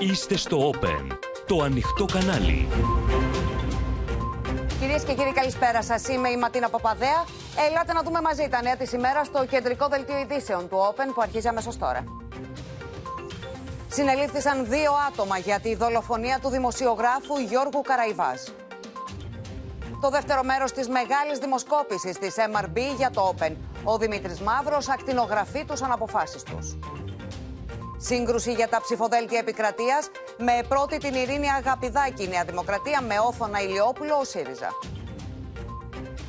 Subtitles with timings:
[0.00, 1.16] Είστε στο Open,
[1.46, 2.68] το ανοιχτό κανάλι.
[4.80, 6.08] Κυρίες και κύριοι, καλησπέρα σας.
[6.08, 7.24] Είμαι η Ματίνα Παπαδέα.
[7.68, 11.22] Ελάτε να δούμε μαζί τα νέα της ημέρα στο κεντρικό δελτίο ειδήσεων του Open που
[11.22, 12.04] αρχίζει αμέσως τώρα.
[13.88, 18.40] Συνελήφθησαν δύο άτομα για τη δολοφονία του δημοσιογράφου Γιώργου Καραϊβάζ.
[20.00, 23.52] Το δεύτερο μέρος της μεγάλης δημοσκόπησης της MRB για το Open.
[23.84, 26.76] Ο Δημήτρης Μαύρος ακτινογραφεί τους αναποφάσεις τους.
[27.98, 33.62] Σύγκρουση για τα ψηφοδέλτια επικρατείας με πρώτη την Ειρήνη Αγαπηδάκη η Νέα Δημοκρατία με όφωνα
[33.62, 34.68] Ηλιόπουλο ο ΣΥΡΙΖΑ.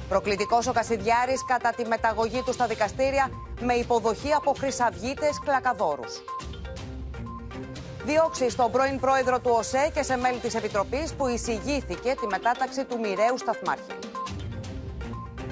[0.09, 6.23] Προκλητικός ο Κασιδιάρης κατά τη μεταγωγή του στα δικαστήρια με υποδοχή από χρυσαυγίτες κλακαδόρους.
[8.05, 12.85] Διώξεις στον πρώην πρόεδρο του ΟΣΕ και σε μέλη της Επιτροπής που εισηγήθηκε τη μετάταξη
[12.85, 13.93] του μοιραίου σταθμάρχη.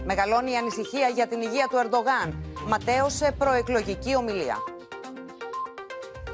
[0.05, 2.43] Μεγαλώνει η ανησυχία για την υγεία του Ερντογάν.
[2.67, 4.57] Ματέωσε προεκλογική ομιλία.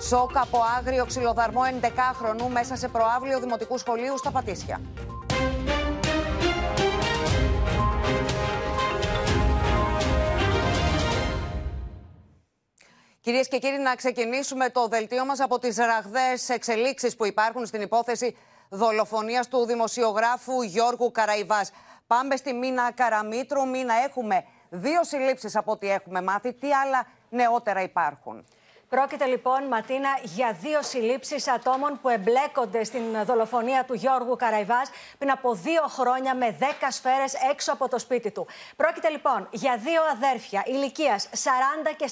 [0.07, 4.81] Σοκ από άγριο ξυλοδαρμό 11χρονου μέσα σε προάβλιο δημοτικού σχολείου στα Πατήσια.
[13.21, 17.81] Κυρίες και κύριοι, να ξεκινήσουμε το δελτίο μας από τις ραγδαίες εξελίξεις που υπάρχουν στην
[17.81, 18.37] υπόθεση
[18.69, 21.71] δολοφονίας του δημοσιογράφου Γιώργου Καραϊβάς.
[22.07, 23.67] Πάμε στη Μίνα Καραμήτρου.
[23.67, 26.53] Μίνα, έχουμε δύο συλλήψεις από ό,τι έχουμε μάθει.
[26.53, 28.45] Τι άλλα νεότερα υπάρχουν;
[28.95, 35.31] Πρόκειται λοιπόν, Ματίνα, για δύο συλλήψεις ατόμων που εμπλέκονται στην δολοφονία του Γιώργου Καραϊβάς πριν
[35.31, 38.47] από δύο χρόνια με δέκα σφαίρες έξω από το σπίτι του.
[38.75, 41.35] Πρόκειται λοιπόν για δύο αδέρφια ηλικίας 40
[41.97, 42.09] και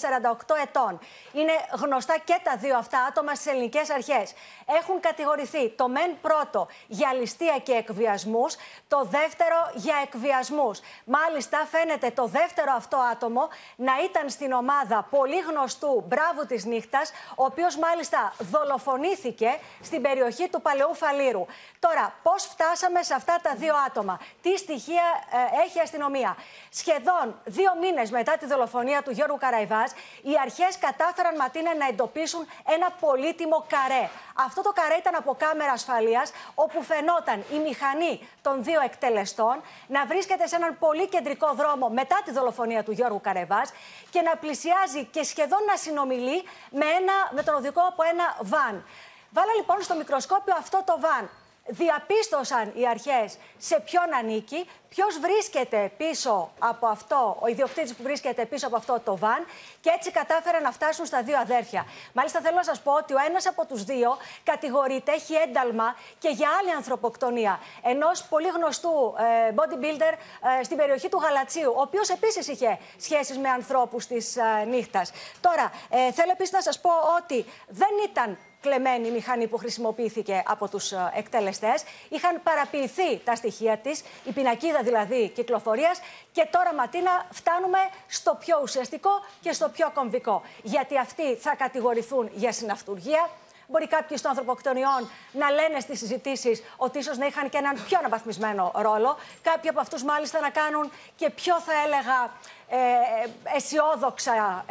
[0.47, 1.00] 48 ετών.
[1.33, 4.33] Είναι γνωστά και τα δύο αυτά άτομα στις ελληνικές αρχές.
[4.80, 8.55] Έχουν κατηγορηθεί το μεν πρώτο για ληστεία και εκβιασμούς,
[8.88, 10.80] το δεύτερο για εκβιασμούς.
[11.05, 17.12] Μάλιστα, φαίνεται το δεύτερο αυτό άτομο να ήταν στην ομάδα πολύ γνωστού μπράβου της νύχτας,
[17.36, 21.45] ο οποίος μάλιστα δολοφονήθηκε στην περιοχή του Παλαιού Φαλήρου.
[21.80, 26.35] Τώρα, πώς φτάσαμε σε αυτά τα δύο άτομα, τι στοιχεία ε, έχει η αστυνομία;
[26.69, 29.91] Σχεδόν δύο μήνες μετά τη δολοφονία του Γιώργου Καραϊβάς,
[30.22, 34.09] οι αρχές κατάφεραν Ματίνα να εντοπίσουν ένα πολύτιμο καρέ.
[34.46, 40.06] Αυτό το καρέ ήταν από κάμερα ασφαλείας, όπου φαινόταν η μηχανή των δύο εκτελεστών να
[40.06, 43.72] βρίσκεται σε έναν πολύ κεντρικό δρόμο μετά τη δολοφονία του Γιώργου Καραϊβάς
[44.09, 48.86] και να πλησιάζει και σχεδόν να συνομιλεί με, ένα, με τον οδικό από ένα βαν.
[49.30, 51.30] Βάλα λοιπόν στο μικροσκόπιο αυτό το βαν
[51.69, 58.46] διαπίστωσαν οι αρχές σε ποιον ανήκει, ποιος βρίσκεται πίσω από αυτό, ο ιδιοκτήτης που βρίσκεται
[58.46, 59.46] πίσω από αυτό το βαν
[59.81, 61.85] και έτσι κατάφεραν να φτάσουν στα δύο αδέρφια.
[62.13, 66.29] Μάλιστα θέλω να σας πω ότι ο ένας από τους δύο κατηγορείται, έχει ένταλμα και
[66.29, 70.13] για άλλη ανθρωποκτονία ενός πολύ γνωστού ε, bodybuilder
[70.59, 75.12] ε, στην περιοχή του Γαλατσίου, ο οποίος επίσης είχε σχέσεις με ανθρώπους της ε, νύχτας.
[75.41, 80.70] Τώρα, ε, θέλω επίσης να σας πω ότι δεν ήταν κλεμμένη μηχανή που χρησιμοποιήθηκε από
[80.70, 81.84] τους ε, εκτελεστές.
[82.09, 86.00] Είχαν παραποιηθεί τα στοιχεία της, η πινακίδα δηλαδή κυκλοφορίας.
[86.31, 89.09] Και τώρα, Ματίνα, φτάνουμε στο πιο ουσιαστικό
[89.42, 90.42] και στο πιο κομβικό.
[90.64, 93.30] Γιατί αυτοί θα κατηγορηθούν για συναυτουργία.
[93.72, 97.97] Μπορεί κάποιοι των ανθρωποκτονιών να λένε στις συζητήσεις ότι ίσως να είχαν και έναν πιο
[97.97, 99.18] αναβαθμισμένο ρόλο.
[99.41, 102.31] Κάποιοι από αυτούς, μάλιστα, να κάνουν και πιο, θα έλεγα,
[102.69, 103.56] ε,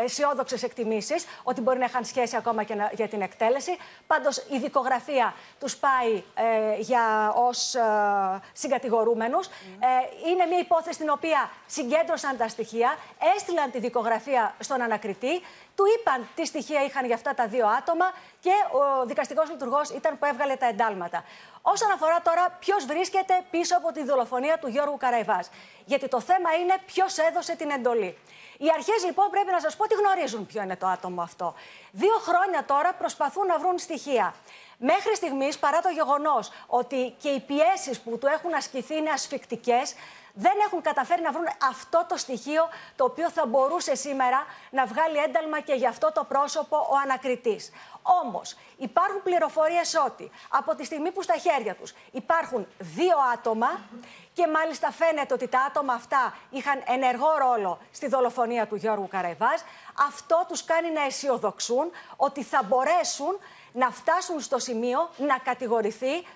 [0.05, 3.77] αισιόδοξες εκτιμήσεις ότι μπορεί να είχαν σχέση ακόμα και για την εκτέλεση.
[4.07, 7.81] Πάντως η δικογραφία τους πάει ε, για ως ε,
[8.53, 9.47] συγκατηγορούμενους.
[9.47, 9.51] Ε,
[10.29, 12.97] είναι μια υπόθεση στην οποία συγκέντρωσαν τα στοιχεία,
[13.37, 15.41] έστειλαν τη δικογραφία στον ανακριτή,
[15.75, 20.19] του είπαν τι στοιχεία είχαν για αυτά τα δύο άτομα και ο δικαστικός λειτουργός ήταν
[20.19, 21.25] που έβγαλε τα εντάλματα.
[21.73, 25.51] Όσον αφορά τώρα ποιος βρίσκεται πίσω από τη δολοφονία του Γιώργου Καραϊβάς.
[25.85, 28.19] Γιατί το θέμα είναι ποιος έδωσε την εντολή.
[28.59, 31.55] Οι αρχές λοιπόν πρέπει να σας πω ότι γνωρίζουν ποιο είναι το άτομο αυτό.
[31.91, 34.35] Δύο χρόνια τώρα προσπαθούν να βρουν στοιχεία.
[34.79, 39.95] Μέχρι στιγμής, παρά το γεγονός ότι και οι πιέσεις που του έχουν ασκηθεί είναι ασφικτικές,
[40.33, 45.17] δεν έχουν καταφέρει να βρουν αυτό το στοιχείο το οποίο θα μπορούσε σήμερα να βγάλει
[45.17, 47.71] ένταλμα και για αυτό το πρόσωπο ο ανακριτής.
[48.23, 53.81] Όμως υπάρχουν πληροφορίες ότι από τη στιγμή που στα χέρια τους υπάρχουν δύο άτομα
[54.33, 59.65] και μάλιστα φαίνεται ότι τα άτομα αυτά είχαν ενεργό ρόλο στη δολοφονία του Γιώργου Καραϊβάς,
[60.09, 63.39] αυτό τους κάνει να αισιοδοξούν ότι θα μπορέσουν
[63.73, 66.27] να φτάσουν στο σημείο να κατηγορηθεί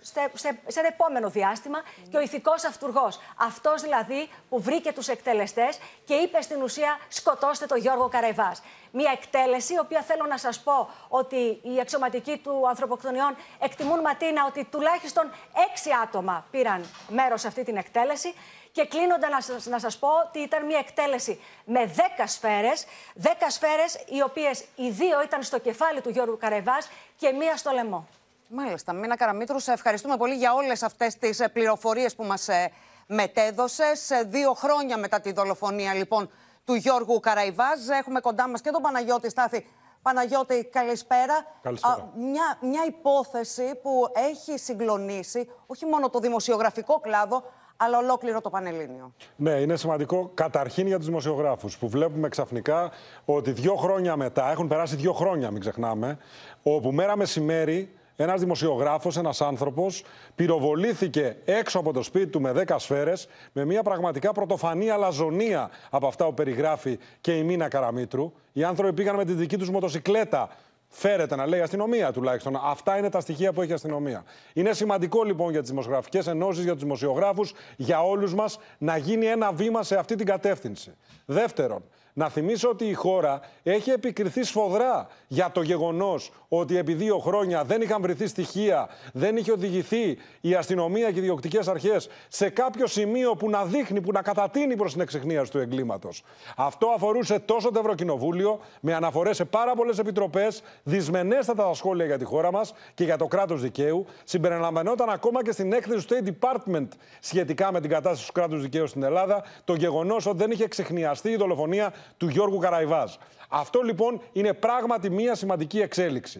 [0.00, 3.20] σε, σε, σε ένα επόμενο διάστημα και ο ηθικός αυτούργος.
[3.36, 8.62] Αυτός δηλαδή που βρήκε τους εκτελεστές και είπε στην ουσία σκοτώστε τον Γιώργο Καραϊβάς.
[8.92, 14.46] Μια εκτέλεση, η οποία θέλω να σας πω ότι οι αξιωματικοί του ανθρωποκτονιών εκτιμούν Ματίνα
[14.46, 15.30] ότι τουλάχιστον
[15.70, 18.34] έξι άτομα πήραν μέρος σε αυτή την εκτέλεση
[18.72, 22.86] Και κλείνοντα να σας, να σας πω ότι ήταν μια εκτέλεση με 10 σφαίρες,
[23.22, 27.70] 10 σφαίρες οι οποίες οι δύο ήταν στο κεφάλι του Γιώργου Καραϊβάς και μία στο
[27.70, 28.08] λαιμό.
[28.52, 28.92] Μάλιστα.
[28.92, 32.70] Μίνα Καραμήτρου, σε ευχαριστούμε πολύ για όλες αυτές τις ε, πληροφορίες που μας ε,
[33.06, 34.10] μετέδωσες.
[34.26, 36.30] Δύο χρόνια μετά τη δολοφονία λοιπόν
[36.64, 39.66] του Γιώργου Καραϊβάζ έχουμε κοντά μας και τον Παναγιώτη Στάθη.
[40.02, 41.46] Παναγιώτη, καλησπέρα.
[41.62, 42.12] καλησπέρα.
[42.16, 47.42] μια, μια υπόθεση που έχει συγκλονίσει όχι μόνο το δημοσιογραφικό κλάδο,
[47.76, 49.14] αλλά ολόκληρο το Πανελλήνιο.
[49.36, 52.90] Ναι, είναι σημαντικό καταρχήν για τους δημοσιογράφους που βλέπουμε ξαφνικά
[53.24, 56.18] ότι δύο χρόνια μετά, έχουν περάσει δύο χρόνια, μην ξεχνάμε,
[56.62, 62.78] όπου μέρα μεσημέρι ένας δημοσιογράφος, ένας άνθρωπος, πυροβολήθηκε έξω από το σπίτι του με 10
[62.78, 68.32] σφαίρες, με μια πραγματικά πρωτοφανή αλαζονία από αυτά που περιγράφει και η Μίνα Καραμίτρου.
[68.52, 70.48] Οι άνθρωποι πήγαν με τη δική τους μοτοσυκλέτα
[70.92, 72.60] Φέρεται να λέει αστυνομία τουλάχιστον.
[72.64, 74.24] Αυτά είναι τα στοιχεία που έχει η αστυνομία.
[74.52, 79.26] Είναι σημαντικό λοιπόν για τις δημοσιογραφικές ενώσεις, για τους δημοσιογράφους, για όλους μας να γίνει
[79.26, 80.92] ένα βήμα σε αυτή την κατεύθυνση.
[81.24, 81.82] Δεύτερον,
[82.12, 87.64] να θυμίσω ότι η χώρα έχει επικριθεί σφοδρά για το γεγονός ότι επί δύο χρόνια
[87.64, 92.86] δεν είχαν βρεθεί στοιχεία, δεν είχε οδηγηθεί η αστυνομία και οι διοκτικές αρχές σε κάποιο
[92.86, 96.22] σημείο που να δείχνει, που να κατατείνει προς την εξεχνίαση του εγκλήματος.
[96.56, 102.18] Αυτό αφορούσε τόσο το Ευρωκοινοβούλιο, με αναφορές σε πάρα πολλές επιτροπές, δυσμενέστατα τα σχόλια για
[102.18, 104.06] τη χώρα μας και για το κράτος δικαίου.
[104.24, 106.88] Συμπεριλαμβανόταν ακόμα και στην έκθεση του State Department
[107.20, 111.30] σχετικά με την κατάσταση του κράτους δικαίου στην Ελλάδα το γεγονός ότι δεν είχε ξεχνιαστεί
[111.30, 113.14] η δολοφονία του Γιώργου Καραϊβάζ.
[113.48, 116.39] Αυτό λοιπόν είναι πράγματι μια σημαντική εξέλιξη.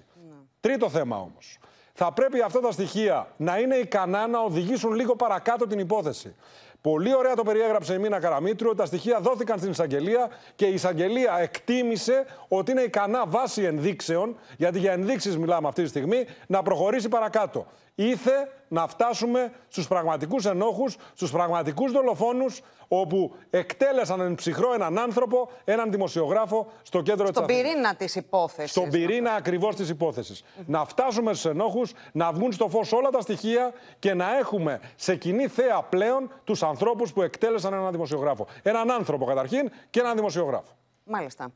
[0.61, 0.71] Ναι.
[0.71, 1.59] Τρίτο θέμα όμως.
[1.93, 6.35] Θα πρέπει αυτά τα στοιχεία να είναι ικανά να οδηγήσουν λίγο παρακάτω την υπόθεση.
[6.81, 8.75] Πολύ ωραία το περιέγραψε η Μίνα Καραμίτρου.
[8.75, 14.79] Τα στοιχεία δόθηκαν στην εισαγγελία και η εισαγγελία εκτίμησε ότι είναι ικανά βάση ενδείξεων, γιατί
[14.79, 17.67] για ενδείξεις μιλάμε αυτή τη στιγμή, να προχωρήσει παρακάτω.
[17.95, 25.51] Ήθε να φτάσουμε στους πραγματικούς ενόχους, στους πραγματικούς δολοφόνους, όπου εκτέλεσαν εν ψυχρό έναν άνθρωπο,
[25.65, 28.71] έναν δημοσιογράφο στο κέντρο Στον της Στον πυρήνα της υπόθεσης.
[28.71, 30.45] Στον πυρήνα ακριβώς της υπόθεσης.
[30.67, 35.17] Να φτάσουμε στους ενόχους, να βγουν στο φως όλα τα στοιχεία και να έχουμε σε
[35.17, 38.47] κοινή θέα πλέον τους ανθρώπους που εκτέλεσαν έναν δημοσιογράφο.
[38.63, 40.77] Έναν άνθρωπο καταρχήν και έναν δημοσιογράφο.
[41.05, 41.53] Μάλιστα.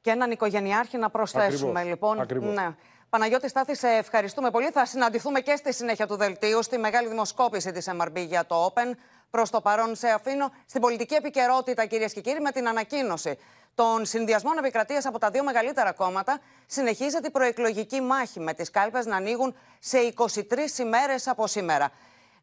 [0.00, 2.26] Και έναν οικογενειάρχη να προσθέσουμε λοιπόν.
[2.30, 2.74] Ναι.
[3.12, 4.70] Παναγιώτη Στάθη, σε ευχαριστούμε πολύ.
[4.70, 8.96] Θα συναντηθούμε και στη συνέχεια του δελτίου στη μεγάλη δημοσκόπηση της MRB για το Open.
[9.30, 13.38] Προς το παρόν, σε αφήνω στην πολιτική επικαιρότητα, κυρίες και κύριοι, με την ανακοίνωση
[13.74, 16.40] των συνδυασμών επικρατείας από τα δύο μεγαλύτερα κόμματα.
[16.66, 21.90] Συνεχίζεται η προεκλογική μάχη με τις κάλπες να ανοίγουν σε 23 ημέρες από σήμερα.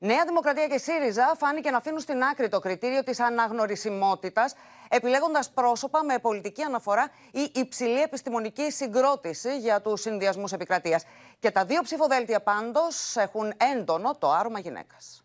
[0.02, 4.56] Νέα Δημοκρατία και ΣΥΡΙΖΑ φάνηκε να αφήνουν στην άκρη το κριτήριο της αναγνωρισιμότητας,
[4.90, 11.04] επιλέγοντας πρόσωπα με πολιτική αναφορά ή υψηλή επιστημονική συγκρότηση για τους συνδυασμούς επικρατείας.
[11.40, 15.24] Και τα δύο ψηφοδέλτια πάντως έχουν έντονο το άρωμα γυναίκας.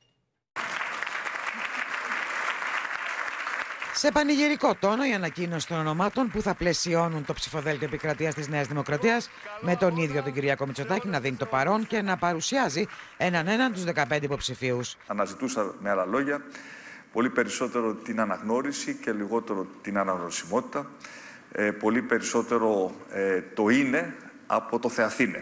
[3.96, 8.67] Σε πανηγυρικό τόνο η ανακοίνωση των ονομάτων που θα πλαισιώνουν το ψηφοδέλτιο επικρατείας της Νέας
[8.67, 9.31] Δημοκρατίας
[9.61, 12.87] με τον ίδιο τον Κυριακό Μητσοτάκη να δίνει το παρόν και να παρουσιάζει
[13.17, 14.96] έναν έναν τους 15 υποψηφίους.
[15.06, 16.43] Αναζητούσα με άλλα λόγια
[17.12, 20.90] πολύ περισσότερο την αναγνώριση και λιγότερο την αναγνωρισιμότητα.
[21.52, 24.14] Ε, πολύ περισσότερο ε, το είναι
[24.46, 25.38] από το Θεαθήνε.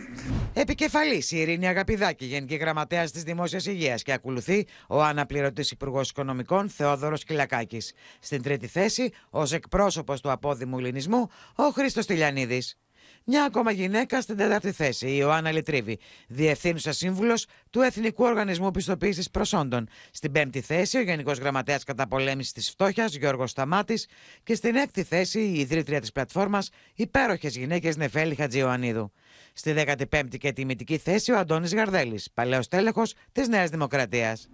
[0.52, 6.68] Επικεφαλής η Ειρήνη Αγαπηδάκη, Γενική Γραμματέας της Δημόσιας Υγείας και ακολουθεί ο αναπληρωτής Υπουργός Οικονομικών
[6.68, 7.92] Θεόδωρος Κυλακάκης.
[8.20, 12.76] Στην τρίτη θέση, ως εκπρόσωπος του απόδημου ελληνισμού, ο Χρήστος Τηλιανίδης.
[13.24, 15.98] Μια ακόμα γυναίκα στην τέταρτη θέση, η Ιωάννα Λιτρίβη,
[16.28, 19.88] διευθύνουσα σύμβουλος του Εθνικού Οργανισμού Πιστοποίησης Προσόντων.
[20.10, 24.06] Στην πέμπτη θέση, ο Γενικός Γραμματέας Καταπολέμησης της Φτώχειας, Γιώργος Σταμάτης.
[24.42, 29.12] Και στην έκτη θέση, η ιδρύτρια της πλατφόρμας Υπέροχες Γυναίκες Νεφέλη Χατζιωαννίδου.
[29.52, 34.48] Στη 15η και τιμητική θέση, ο Αντώνης Γαρδέλης, παλαιός τέλεχος της Νέας Δημοκρατίας.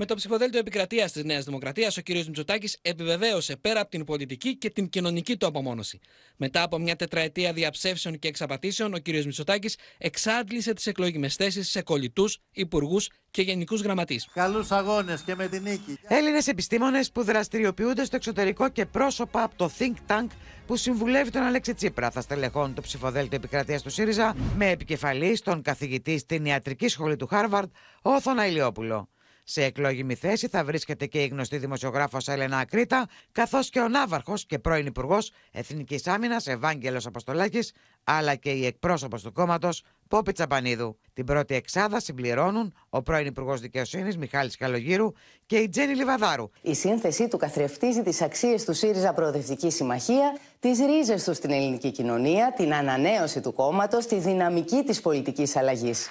[0.00, 2.08] Με το ψηφοδέλτιο επικρατείας της Νέας Δημοκρατίας, ο κ.
[2.08, 6.00] Μητσοτάκης επιβεβαίωσε πέρα από την πολιτική και την κοινωνική του απομόνωση.
[6.36, 9.08] Μετά από μια τετραετία διαψεύσεων και εξαπατήσεων, ο κ.
[9.08, 14.28] Μητσοτάκης εξάντλησε τις εκλογικές θέσεις σε κολλητούς, υπουργούς και γενικούς γραμματείς.
[14.32, 15.98] Καλούς αγώνες και με την νίκη.
[16.08, 20.26] Έλληνες επιστήμονες που δραστηριοποιούνται στο εξωτερικό και πρόσωπα από το Think Tank
[20.66, 25.62] που συμβουλεύει τον Αλέξη Τσίπρα θα στελεχώνουν το ψηφοδέλτιο επικρατείας του ΣΥΡΙΖΑ με επικεφαλής τον
[25.62, 27.70] καθηγητή στην ιατρική σχολή του Χάρβαρντ,
[28.02, 29.08] Όθωνα Ηλιόπουλο.
[29.50, 34.46] Σε εκλόγιμη θέση θα βρίσκεται και η γνωστή δημοσιογράφος Έλενα Ακρίτα, καθώς και ο Ναύαρχος
[34.46, 37.72] και πρώην Υπουργός Εθνικής Άμυνας Ευάγγελος Αποστολάκης,
[38.04, 40.98] αλλά και η εκπρόσωπος του κόμματος Πόπη Τσαπανίδου.
[41.12, 45.12] Την πρώτη εξάδα συμπληρώνουν ο πρώην Υπουργός Δικαιοσύνης Μιχάλης Καλογύρου
[45.46, 46.50] και η Τζέννη Λιβαδάρου.
[46.62, 51.90] Η σύνθεσή του καθρεφτίζει τις αξίες του ΣΥΡΙΖΑ Προοδευτική Συμμαχία, τις ρίζες του στην ελληνική
[51.90, 56.08] κοινωνία, την ανανέωση του κόμματος, τη δυναμική της πολιτικής αλλαγής.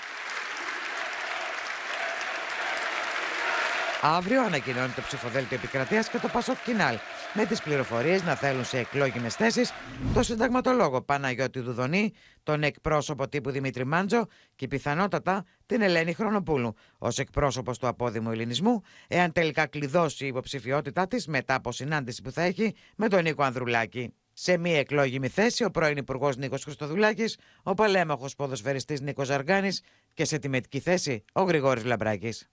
[4.10, 6.98] Αύριο ανακοινώνει το ψηφοδέλτιο επικρατείας και το Πασόκ Κινάλ.
[7.34, 9.72] Με τις πληροφορίες να θέλουν σε εκλόγιμες θέσεις
[10.14, 17.20] το συνταγματολόγο Παναγιώτη Δουδονή, τον εκπρόσωπο τύπου Δημήτρη Μάντζο και πιθανότατα την Ελένη Χρονοπούλου ως
[17.20, 22.42] εκπρόσωπος του απόδημου ελληνισμού, εάν τελικά κλειδώσει η υποψηφιότητά της μετά από συνάντηση που θα
[22.42, 24.14] έχει με τον Νίκο Ανδρουλάκη.
[24.34, 29.82] Σε μία εκλόγιμη θέση, ο πρώην Υπουργός Νίκος Χριστοδουλάκης, ο παλέμαχος ποδοσφαιριστής Νίκος Ζαργάνης
[30.14, 32.48] και σε τιμετική θέση ο Γρηγόρης Λαμπράκης.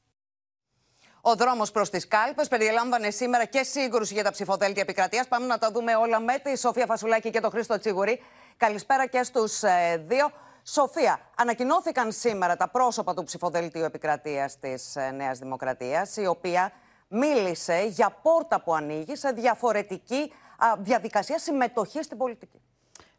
[1.26, 5.28] Ο δρόμος προς τις κάλπες περιλάμβανε σήμερα και σύγκρουση για τα ψηφοδέλτια επικρατείας.
[5.28, 8.22] Πάμε να τα δούμε όλα με τη Σοφία Φασουλάκη και τον Χρήστο Τσίγουρη.
[8.56, 10.30] Καλησπέρα και στους ε, δύο.
[10.62, 16.72] Σοφία, ανακοινώθηκαν σήμερα τα πρόσωπα του ψηφοδέλτιου επικρατείας της ε, Νέας Δημοκρατίας, η οποία
[17.08, 20.32] μίλησε για πόρτα που ανοίγει σε διαφορετική
[20.78, 22.60] διαδικασία συμμετοχής στην πολιτική.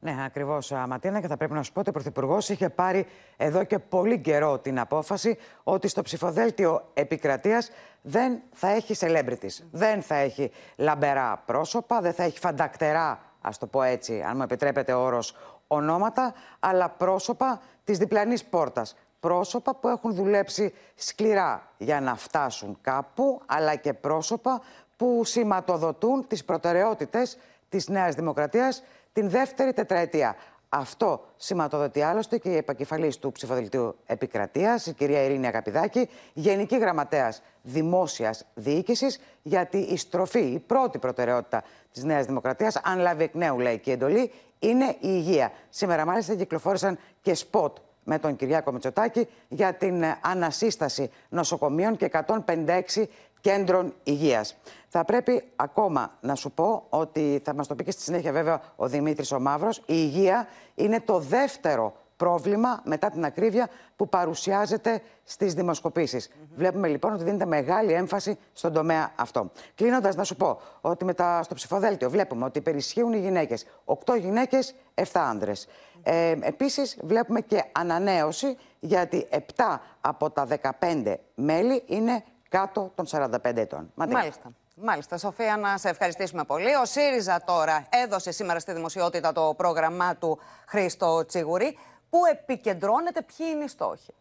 [0.06, 3.06] Ναι, ακριβώς, Ματίνα, και θα πρέπει να σου πω ότι ο Πρωθυπουργός είχε πάρει
[3.38, 7.70] εδώ και πολύ καιρό την απόφαση ότι στο ψηφοδέλτιο επικρατείας
[8.02, 9.64] δεν θα έχει celebrities.
[9.72, 14.44] Δεν θα έχει λαμπερά πρόσωπα, δεν θα έχει φαντακτερά, ας το πω έτσι, αν μου
[14.44, 15.36] επιτρέπετε ο όρος,
[15.68, 18.96] ονόματα, αλλά πρόσωπα της διπλανής πόρτας.
[19.20, 24.62] Πρόσωπα που έχουν δουλέψει σκληρά για να φτάσουν κάπου, αλλά και πρόσωπα
[24.96, 27.38] που σηματοδοτούν τις προτεραιότητες
[27.70, 28.84] της Νέας Δημοκρατίας
[29.16, 30.36] την δεύτερη τετραετία.
[30.70, 37.42] Αυτό σηματοδοτεί άλλωστε και η επακεφαλή του ψηφοδελτίου επικρατείας, η κυρία Ειρήνη Αγαπηδάκη, Γενική Γραμματέας
[37.62, 43.60] Δημόσιας Διοίκησης, γιατί η στροφή, η πρώτη προτεραιότητα της Νέας Δημοκρατίας, αν λάβει εκ νέου
[43.60, 45.52] λαϊκή εντολή, είναι η υγεία.
[45.70, 53.08] Σήμερα, μάλιστα, κυκλοφόρησαν και σποτ με τον Κυριάκο Μητσοτάκη για την ανασύσταση νοσοκομείων και 156
[53.46, 54.56] κέντρων υγείας.
[54.88, 58.62] Θα πρέπει ακόμα να σου πω ότι θα μας το πει και στη συνέχεια βέβαια
[58.76, 65.02] ο Δημήτρης ο Μαύρος, η υγεία είναι το δεύτερο πρόβλημα μετά την ακρίβεια που παρουσιάζεται
[65.24, 66.30] στις δημοσκοπήσεις.
[66.56, 69.52] Βλέπουμε λοιπόν ότι δίνεται μεγάλη έμφαση στον τομέα αυτό.
[69.76, 73.66] Κλείνοντας να σου πω ότι μετά στο ψηφοδέλτιο βλέπουμε ότι υπερισχύουν οι γυναίκες.
[73.86, 75.68] 8 γυναίκες, 7 άνδρες.
[76.04, 79.38] Ε, επίσης βλέπουμε και ανανέωση γιατί 7
[80.02, 80.48] από τα
[80.80, 82.24] 15 μέλη είναι
[82.58, 83.92] κάτω των 45 ετών.
[83.96, 84.52] Μάλιστα.
[84.76, 86.76] Μάλιστα, Σοφία, να σε ευχαριστήσουμε πολύ.
[86.76, 91.78] Ο ΣΥΡΙΖΑ τώρα έδωσε σήμερα στη δημοσιότητα το πρόγραμμά του Χρήστο Τσίγουρη.
[92.10, 94.14] Πού επικεντρώνεται, ποιοι είναι οι στόχοι;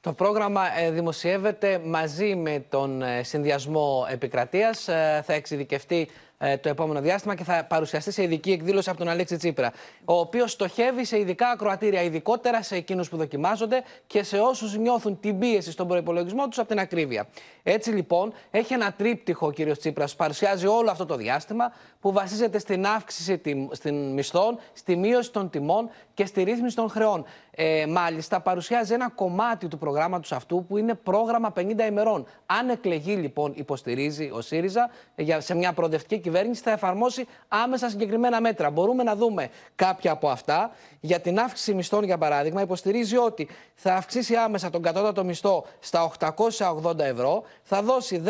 [0.00, 4.88] Το πρόγραμμα ε, δημοσιεύεται μαζί με τον ε, συνδυασμό επικρατείας.
[4.88, 6.12] Ε, θα εξειδικευτεί ε,
[6.60, 9.72] το επόμενο διάστημα και θα παρουσιαστεί σε ειδική εκδήλωση από τον Αλέξη Τσίπρα.
[10.04, 15.20] Ο οποίος στοχεύει σε ειδικά ακροατήρια, ειδικότερα σε εκείνους που δοκιμάζονται και σε όσους νιώθουν
[15.20, 17.26] την πίεση στον προπολογισμό τους από την ακρίβεια.
[17.62, 19.76] Έτσι λοιπόν έχει ένα τρίπτυχο ο κ.
[19.76, 23.40] Τσίπρας, παρουσιάζει όλο αυτό το διάστημα που βασίζεται στην αύξηση
[23.70, 27.24] στην μισθών, στη μείωση των τιμών και στη ρύθμιση των χρεών.
[27.50, 32.26] Ε, μάλιστα, παρουσιάζει ένα κομμάτι του προγράμματος αυτού που είναι πρόγραμμα 50 ημερών.
[32.46, 38.40] Αν εκλεγεί, λοιπόν, υποστηρίζει ο ΣΥΡΙΖΑ για, σε μια προοδευτική κυβέρνηση, θα εφαρμόσει άμεσα συγκεκριμένα
[38.40, 38.70] μέτρα.
[38.70, 40.70] Μπορούμε να δούμε κάποια από αυτά.
[41.00, 46.12] Για την αύξηση μισθών, για παράδειγμα, υποστηρίζει ότι θα αυξήσει άμεσα τον κατώτατο μισθό στα
[46.18, 48.22] 880 ευρώ, θα δώσει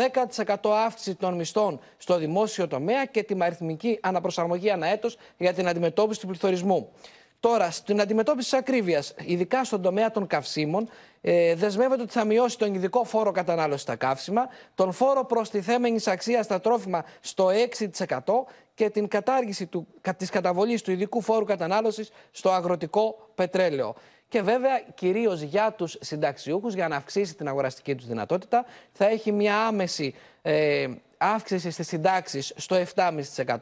[0.45, 5.67] 10% αύξηση των μισθών στο δημόσιο τομέα και τη αριθμική αναπροσαρμογή ανά έτος για την
[5.67, 6.89] αντιμετώπιση του πληθωρισμού.
[7.39, 10.89] Τώρα, στην αντιμετώπιση της ακρίβειας, ειδικά στον τομέα των καυσίμων,
[11.21, 16.45] ε, δεσμεύεται ότι θα μειώσει τον ειδικό φόρο κατανάλωσης στα καύσιμα, τον φόρο προστιθέμενης αξίας
[16.45, 22.49] στα τρόφιμα στο 6% και την κατάργηση του, της καταβολής του ειδικού φόρου κατανάλωσης στο
[22.49, 23.95] αγροτικό πετρέλαιο.
[24.27, 29.31] Και βέβαια, κυρίως για τους συνταξιούχους, για να αυξήσει την αγοραστική τους δυνατότητα, θα έχει
[29.31, 33.59] μια άμεση ε, αύξηση στις συντάξεις στο 7,5%.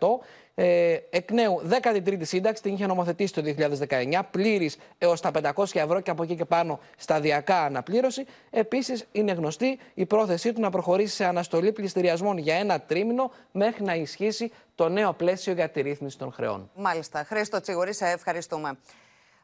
[0.59, 5.99] Ε, εκ νέου, 13η σύνταξη την είχε νομοθετήσει το 2019, πλήρης έως τα 500 ευρώ
[5.99, 8.25] και από εκεί και πάνω σταδιακά αναπλήρωση.
[8.49, 13.83] Επίσης, είναι γνωστή η πρόθεσή του να προχωρήσει σε αναστολή πληστηριασμών για ένα τρίμηνο μέχρι
[13.83, 16.69] να ισχύσει το νέο πλαίσιο για τη ρύθμιση των χρεών.
[16.75, 17.23] Μάλιστα.
[17.23, 18.77] Χρήστο Τσιγουρή, σε ευχαριστούμε.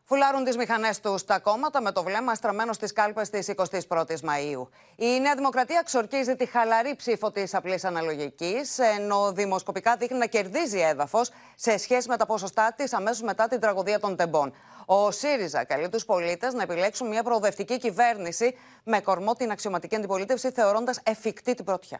[0.05, 3.51] Φουλάρουν τις μηχανές τους στα κόμματα με το βλέμμα στραμμένο στις κάλπες της
[3.87, 4.69] 21η Μαου.
[4.95, 10.79] Η Νέα Δημοκρατία ξορκίζει τη χαλαρή ψήφο της απλής αναλογικής, ενώ δημοσκοπικά δείχνει να κερδίζει
[10.79, 14.53] έδαφος σε σχέση με τα ποσοστά της αμέσως μετά την τραγωδία των τεμπών.
[14.85, 20.51] Ο ΣΥΡΙΖΑ καλεί τους πολίτες να επιλέξουν μια προοδευτική κυβέρνηση με κορμό την αξιωματική αντιπολίτευση,
[20.51, 21.99] θεωρώντας εφικτή την πρωτιά.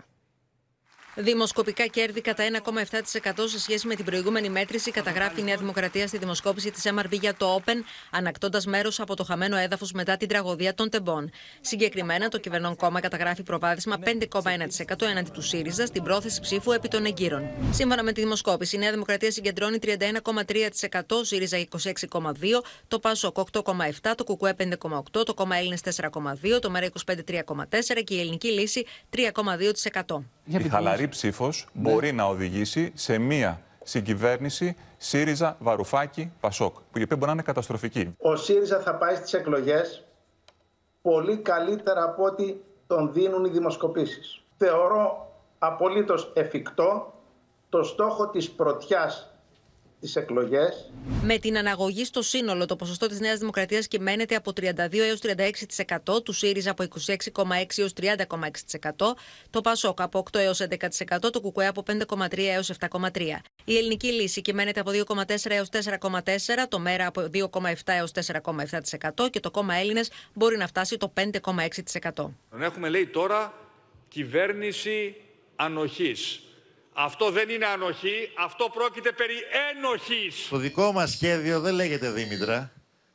[1.16, 6.18] Δημοσκοπικά κέρδη κατά 1,7% σε σχέση με την προηγούμενη μέτρηση καταγράφει η Νέα Δημοκρατία στη
[6.18, 7.76] δημοσκόπηση της MRB για το Open,
[8.12, 11.30] ανακτώντας μέρος από το χαμένο έδαφος μετά την τραγωδία των τεμπών.
[11.62, 17.06] Συγκεκριμένα, το κυβερνών κόμμα καταγράφει προβάδισμα 5,1% έναντι του ΣΥΡΙΖΑ στην πρόθεση ψήφου επί των
[17.06, 17.50] εγκύρων.
[17.72, 24.24] Σύμφωνα με τη δημοσκόπηση, η Νέα Δημοκρατία συγκεντρώνει 31,3%, ΣΥΡΙΖΑ 26,2%, το ΠΑΣΟΚ 8,7%, το
[24.24, 30.24] ΚΚΕ 5,8%, το κόμμα Έλληνες 4,2%, το ΜΕΡΑ 25 3,4% και η Ελληνική Λύση 3,2%.
[30.46, 37.16] Η χαλαρή ψήφος μπορεί να οδηγήσει σε μία συγκυβέρνηση ΣΥΡΙΖΑ, Βαρουφάκη, Πασόκ, που η οποία
[37.16, 38.16] μπορεί να είναι καταστροφική.
[38.18, 40.04] Ο ΣΥΡΙΖΑ θα πάει στις εκλογές
[41.02, 42.56] πολύ καλύτερα από ό,τι
[42.88, 44.44] τον δίνουν οι δημοσκοπήσεις.
[44.58, 47.14] Θεωρώ απολύτως εφικτό
[47.70, 49.33] το στόχο της πρωτιάς
[50.04, 50.92] τις εκλογές.
[51.24, 56.22] Με την αναγωγή στο σύνολο, το ποσοστό της Νέας Δημοκρατίας κυμαίνεται από 32 έως 36%,
[56.24, 59.16] του ΣΥΡΙΖΑ από 26,6 έως 30,6%,
[59.50, 63.42] το ΠΑΣΟΚ από 8 έως 11%, το ΚΚΕ από 5,3 έως 7,3%.
[63.66, 69.40] Η ελληνική λύση κυμαίνεται από 2,4 έως 4,4, το ΜΕΡΑ από 2,7 έως 4,7% και
[69.40, 72.30] το κόμμα Έλληνες μπορεί να φτάσει το 5,6%.
[72.60, 73.54] Έχουμε λέει τώρα
[74.08, 75.16] κυβέρνηση
[75.56, 76.42] ανοχής.
[76.94, 79.34] Αυτό δεν είναι ανοχή, αυτό πρόκειται περί
[79.72, 80.48] ένοχης.
[80.50, 82.72] Το δικό μας σχέδιο δεν λέγεται Δήμητρα.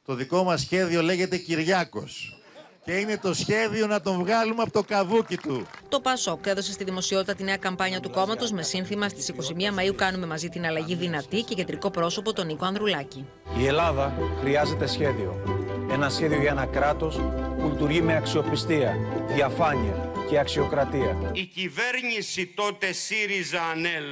[0.07, 2.39] Το δικό μας σχέδιο λέγεται Κυριάκος.
[2.85, 5.67] Και είναι το σχέδιο να τον βγάλουμε από το καβούκι του.
[5.89, 9.95] Το ΠΑΣΟΚ έδωσε στη δημοσιότητα τη νέα καμπάνια του κόμματος με σύνθημα στις 21 Μαου
[9.95, 13.27] κάνουμε μαζί την αλλαγή δυνατή και κεντρικό πρόσωπο τον Νίκο Ανδρουλάκη.
[13.59, 15.43] Η Ελλάδα χρειάζεται σχέδιο.
[15.91, 17.17] Ένα σχέδιο για ένα κράτος
[17.59, 18.97] που λειτουργεί με αξιοπιστία,
[19.35, 21.31] διαφάνεια και αξιοκρατία.
[21.33, 24.05] Η κυβέρνηση τότε ΣΥΡΙΖΑ-ΑΝΕΛ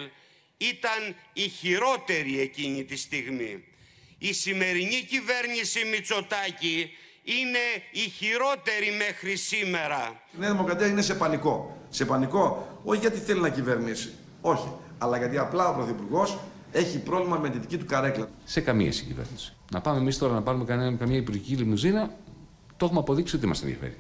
[0.56, 3.64] ήταν η χειρότερη εκείνη τη στιγμή.
[4.18, 6.90] Η σημερινή κυβέρνηση Μητσοτάκη
[7.22, 10.20] είναι η χειρότερη μέχρι σήμερα.
[10.34, 11.76] Η Νέα Δημοκρατία είναι σε πανικό.
[11.88, 14.12] Σε πανικό όχι γιατί θέλει να κυβερνήσει.
[14.40, 14.72] Όχι.
[14.98, 16.38] Αλλά γιατί απλά ο Πρωθυπουργός
[16.72, 18.28] έχει πρόβλημα με τη δική του καρέκλα.
[18.44, 19.54] Σε καμία συγκυβέρνηση.
[19.72, 20.64] Να πάμε εμείς τώρα να πάρουμε
[20.98, 22.10] καμία υπουργική λιμουζίνα,
[22.76, 23.96] το έχουμε αποδείξει ότι μας ενδιαφέρει.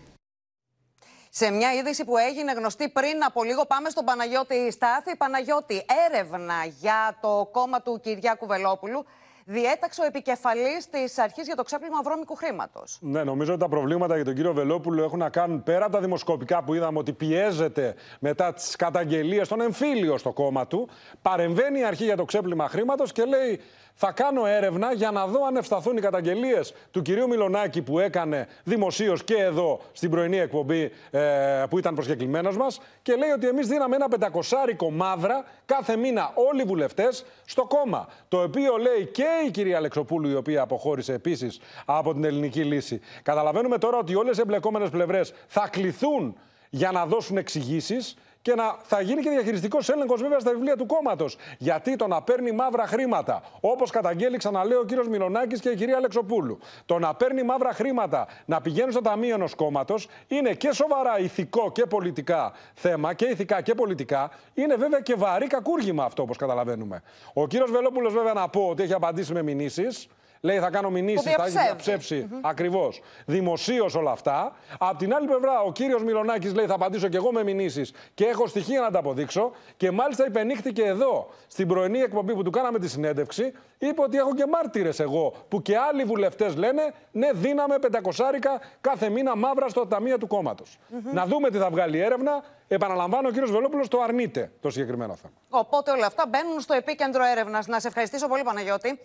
[1.38, 5.16] Σε μια είδηση που έγινε γνωστή πριν από λίγο, πάμε στον Παναγιώτη Στάθη.
[5.16, 9.06] Παναγιώτη, έρευνα για το κόμμα του Κυριάκου Βελόπουλου
[9.48, 12.98] διέταξε ο επικεφαλής της αρχής για το ξέπλυμα βρώμικου χρήματος.
[13.00, 16.00] Ναι, νομίζω ότι τα προβλήματα για τον κύριο Βελόπουλο έχουν να κάνουν πέρα από τα
[16.00, 20.88] δημοσκοπικά που είδαμε ότι πιέζεται μετά τις καταγγελίες των εμφύλιο στο κόμμα του.
[21.22, 23.60] Παρεμβαίνει η αρχή για το ξέπλυμα χρήματος και λέει
[23.98, 28.48] θα κάνω έρευνα για να δω αν ευσταθούν οι καταγγελίες του κυρίου Μιλονάκη που έκανε
[28.64, 32.80] δημοσίως και εδώ στην πρωινή εκπομπή ε, που ήταν προσκεκλημένος μας.
[33.02, 38.08] Και λέει ότι εμείς δίναμε ένα πεντακοσάρικο μαύρα κάθε μήνα όλοι οι βουλευτές στο κόμμα.
[38.28, 43.00] Το οποίο λέει και η κυρία Αλεξοπούλου, η οποία αποχώρησε επίσης από την ελληνική λύση.
[43.22, 46.36] Καταλαβαίνουμε τώρα ότι όλες οι εμπλεκόμενες πλευρές θα κληθούν
[46.70, 50.86] για να δώσουν εξηγήσεις και να θα γίνει και διαχειριστικός έλεγχος βέβαια στα βιβλία του
[50.86, 51.36] κόμματος.
[51.58, 55.96] Γιατί το να παίρνει μαύρα χρήματα, όπως καταγγέλει, ξαναλέω ο κύριος Μιλονάκη και η κυρία
[55.96, 61.18] Αλεξοπούλου, το να παίρνει μαύρα χρήματα να πηγαίνουν στο ταμείο ενός κόμματος είναι και σοβαρά
[61.18, 64.30] ηθικό και πολιτικά θέμα, και ηθικά και πολιτικά.
[64.54, 67.02] Είναι βέβαια και βαρύ κακούργημα αυτό, όπως καταλαβαίνουμε.
[67.32, 70.08] Ο κύριος Βελόπουλος, βέβαια, να πω ότι έχει απαντήσει με μηνύσεις.
[70.40, 72.28] Λέει θα κάνω μηνύσεις, θα έχεις διαψεύσει.
[72.30, 72.38] Mm-hmm.
[72.40, 73.00] Ακριβώς.
[73.26, 74.56] Δημοσίως όλα αυτά.
[74.78, 78.24] Απ' την άλλη πλευρά, ο κύριος Μιλονάκη λέει θα απαντήσω και εγώ με μηνύσεις και
[78.24, 79.52] έχω στοιχεία να τα αποδείξω.
[79.76, 84.34] Και μάλιστα υπενήχθηκε εδώ, στην πρωινή εκπομπή που του κάναμε τη συνέντευξη, είπε ότι έχω
[84.34, 85.32] και μάρτυρες εγώ.
[85.48, 90.78] Που και άλλοι βουλευτές λένε ναι, δίναμε πεντακοσάρικα κάθε μήνα μαύρα στο ταμείο του κόμματος.
[90.78, 91.12] Mm-hmm.
[91.12, 92.44] Να δούμε τι θα βγάλει η έρευνα.
[92.68, 95.34] Επαναλαμβάνω, ο κύριος Βελόπουλος το αρνείται το συγκεκριμένο θέμα.
[95.48, 97.66] Οπότε όλα αυτά μπαίνουν στο επίκεντρο έρευνας.
[97.66, 99.00] Να σε ευχαριστήσω πολύ, Παναγιώτη.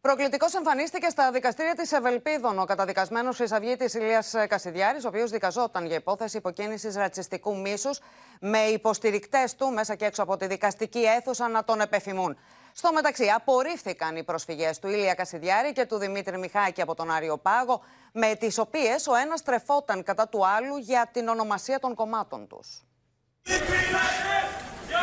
[0.00, 5.96] Προκλητικός εμφανίστηκε στα δικαστήρια της Ευελπίδων ο καταδικασμένος Χρυσαυγήτη Ηλίας Κασιδιάρης, ο οποίος δικαζόταν για
[5.96, 8.00] υπόθεση υποκίνησης ρατσιστικού μίσους,
[8.40, 12.38] με υποστηρικτές του μέσα και έξω από τη δικαστική αίθουσα να τον επεφημούν.
[12.72, 17.38] Στο μεταξύ, απορρίφθηκαν οι προσφυγές του Ηλία Κασιδιάρη και του Δημήτρη Μιχάκη από τον Άριο
[17.38, 17.82] Πάγο,
[18.12, 22.84] με τις οποίες ο ένας τρεφόταν κατά του άλλου για την ονομασία των κομμάτων τους.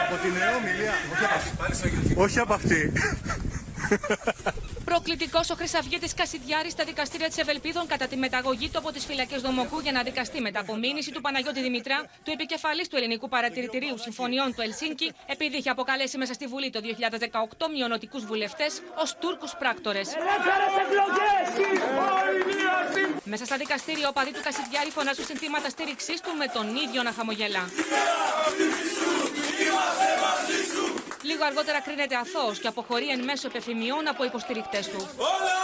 [0.06, 0.94] Από την νεόμιλία,
[2.18, 2.92] όχι από αυτή.
[4.86, 9.42] Προκλητικός ο Χρυσαυγήτης Κασιδιάρης στα δικαστήρια της Ευελπίδων κατά τη μεταγωγή του από τις φυλακές
[9.42, 13.98] Δομοκού για να δικαστεί με τα απομήνυση του Παναγιώτη Δημητρά, του επικεφαλής του Ελληνικού Παρατηρητηρίου
[13.98, 16.80] Συμφωνιών του Ελσίνκι, επειδή είχε αποκαλέσει μέσα στη Βουλή το
[17.58, 20.08] 2018 μειονοτικούς βουλευτές ως Τούρκους πράκτορες.
[23.24, 27.12] Μέσα στα δικαστήρια, ο παδί του Κασιδιάρη φωνάζουν συνθήματα στήριξής του με τον ίδιο να
[27.12, 27.64] χαμογελά.
[31.30, 35.00] Λίγο αργότερα κρίνεται αθώος και αποχωρεί εν μέσω επιφημιών από υποστηρικτές του.
[35.34, 35.60] Όλα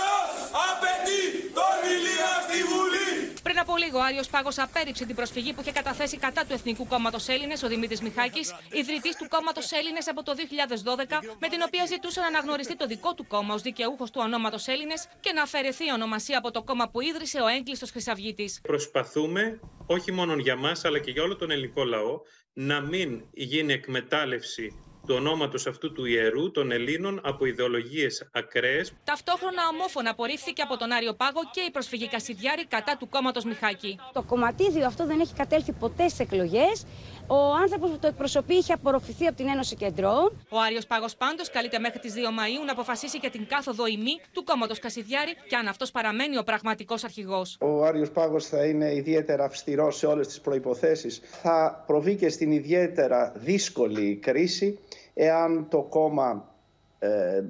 [0.70, 1.22] απαιτεί
[1.60, 3.10] τον Ηλία στη Βουλή.
[3.44, 6.54] Πριν από από λίγο, ο Άριος Πάγος απέρριψε την προσφυγή που είχε καταθέσει κατά του
[6.54, 11.62] Εθνικού Κόμματος Έλληνες, ο Δημήτρης Μιχάκης, ιδρυτής του Κόμματος Έλληνες από το 2012, με την
[11.66, 15.42] οποία ζητούσε να αναγνωριστεί το δικό του κόμμα ως δικαιούχος του ονόματος Έλληνες και να
[15.42, 18.50] αφαιρεθεί η ονομασία από το κόμμα που ίδρυσε ο έγκλειστος Χρυσαυγήτη.
[18.62, 22.20] Προσπαθούμε, όχι μόνο για μας, αλλά και για όλο τον ελληνικό λαό,
[22.54, 28.94] να μην γίνει εκμετάλλευση του ονόματος αυτού του ιερού των Ελλήνων από ιδεολογίες ακραίες.
[29.04, 34.00] Ταυτόχρονα ομόφωνα απορρίφθηκε από τον Άριο Πάγο και η προσφυγή Κασιδιάρη κατά του κόμματος Μιχάκη.
[34.14, 36.86] Το κομματίδιο αυτό δεν έχει κατέλθει ποτέ στις εκλογές.
[37.28, 40.46] Ο άνθρωπος που το εκπροσωπεί είχε απορροφηθεί από την Ένωση Κεντρών.
[40.50, 44.20] Ο Άριος Πάγος πάντως καλείται μέχρι τις 2 Μαου να αποφασίσει για την κάθοδο ημί
[44.32, 47.58] του κόμματος Κασιδιάρη και αν αυτός παραμένει ο πραγματικός αρχηγός.
[47.60, 51.10] Ο Άριος Πάγος θα είναι ιδιαίτερα αυστηρός σε όλες τις προποθέσει.
[51.42, 54.80] Θα προβεί και στην ιδιαίτερα δύσκολη κρίση
[55.14, 56.51] εάν το κόμμα ε,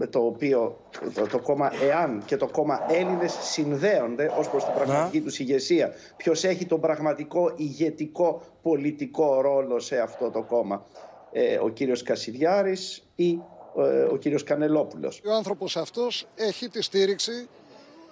[0.09, 0.77] το οποίο
[1.13, 5.93] το, το, κόμμα ΕΑΝ και το κόμμα Έλληνες συνδέονται ως προς την πραγματική τους ηγεσία.
[6.17, 10.85] Ποιος έχει τον πραγματικό ηγετικό πολιτικό ρόλο σε αυτό το κόμμα.
[11.31, 13.39] Ε, ο κύριος Κασιδιάρης ή
[13.77, 15.21] ε, ο κύριος Κανελόπουλος.
[15.25, 17.47] Ο άνθρωπος αυτός έχει τη στήριξη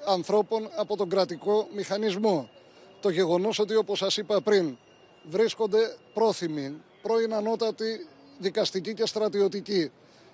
[0.07, 2.49] ανθρώπων από τον κρατικό μηχανισμό.
[2.99, 4.77] Το γεγονός ότι όπως σας είπα πριν
[5.29, 8.07] βρίσκονται πρόθυμοι, πρώην ανώτατοι
[8.39, 9.91] δικαστική και στρατιωτική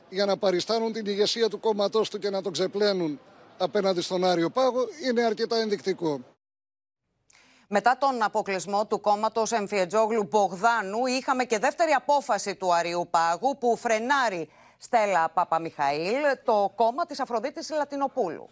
[0.09, 3.19] για να παριστάνουν την ηγεσία του κόμματός του και να τον ξεπλένουν
[3.57, 6.19] απέναντι στον Άριο Πάγο είναι αρκετά ενδεικτικό.
[7.67, 13.77] Μετά τον αποκλεισμό του κόμματος Εμφιετζόγλου Μπογδάνου, είχαμε και δεύτερη απόφαση του Αριού Πάγου που
[13.77, 18.49] φρενάρει Στέλλα Παπαμιχαήλ, το κόμμα της Αφροδίτης Λατινοπούλου.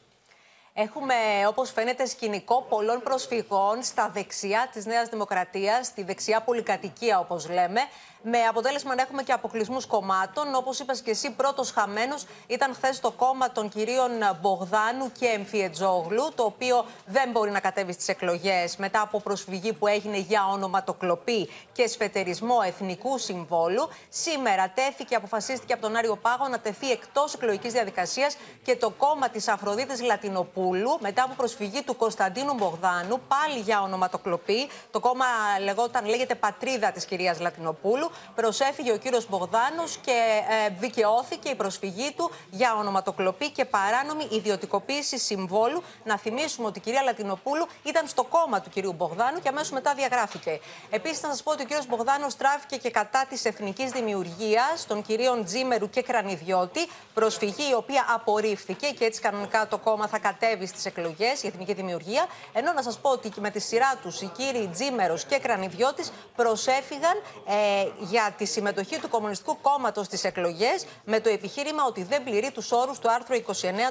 [0.73, 1.15] Έχουμε,
[1.47, 7.81] όπως φαίνεται, σκηνικό πολλών προσφυγών στα δεξιά της Νέας Δημοκρατίας, στη δεξιά πολυκατοικία, όπως λέμε,
[8.23, 10.55] με αποτέλεσμα να έχουμε και αποκλεισμούς κομμάτων.
[10.55, 16.31] Όπως είπα και εσύ, πρώτος χαμένος ήταν χθες το κόμμα των κυρίων Μπογδάνου και Εμφιετζόγλου,
[16.35, 21.49] το οποίο δεν μπορεί να κατέβει στις εκλογές μετά από προσφυγή που έγινε για ονοματοκλοπή
[21.71, 23.89] και σφετερισμό εθνικού συμβόλου.
[24.09, 29.29] Σήμερα τέθηκε, αποφασίστηκε από τον Άριο Πάγο να τεθεί εκτός εκλογικής διαδικασίας και το κόμμα
[29.29, 34.69] της Αφροδίτης Λατινοπούλου μετά από προσφυγή του Κωνσταντίνου Μπογδάνου, πάλι για ονοματοκλοπή.
[34.91, 35.25] Το κόμμα
[35.63, 42.13] λεγόταν, λέγεται Πατρίδα της κυρίας Λατινοπούλου προσέφυγε ο κύριος Μπογδάνος και ε, δικαιώθηκε η προσφυγή
[42.17, 45.83] του για ονοματοκλοπή και παράνομη ιδιωτικοποίηση συμβόλου.
[46.03, 49.93] Να θυμίσουμε ότι η κυρία Λατινοπούλου ήταν στο κόμμα του κυρίου Μπογδάνου και αμέσως μετά
[49.93, 50.59] διαγράφηκε.
[50.89, 55.01] Επίσης, να σας πω ότι ο κύριος Μπογδάνος στράφηκε και κατά της εθνικής δημιουργίας των
[55.01, 56.87] κυρίων Τζίμερου και Κρανιδιώτη.
[57.13, 61.73] Προσφυγή η οποία απορρίφθηκε και έτσι κανονικά το κόμμα θα κατέβει στις εκλογές, η εθνική
[61.73, 62.25] δημιουργία.
[62.53, 67.21] Ενώ να σας πω ότι με τη σειρά τους οι κύριοι Τζίμερος και Κρανιδιώτης προσέφηγαν
[67.47, 72.51] ε, για τη συμμετοχή του Κομμουνιστικού Κόμματος στις εκλογές με το επιχείρημα ότι δεν πληρεί
[72.51, 73.41] τους όρους του άρθρου 29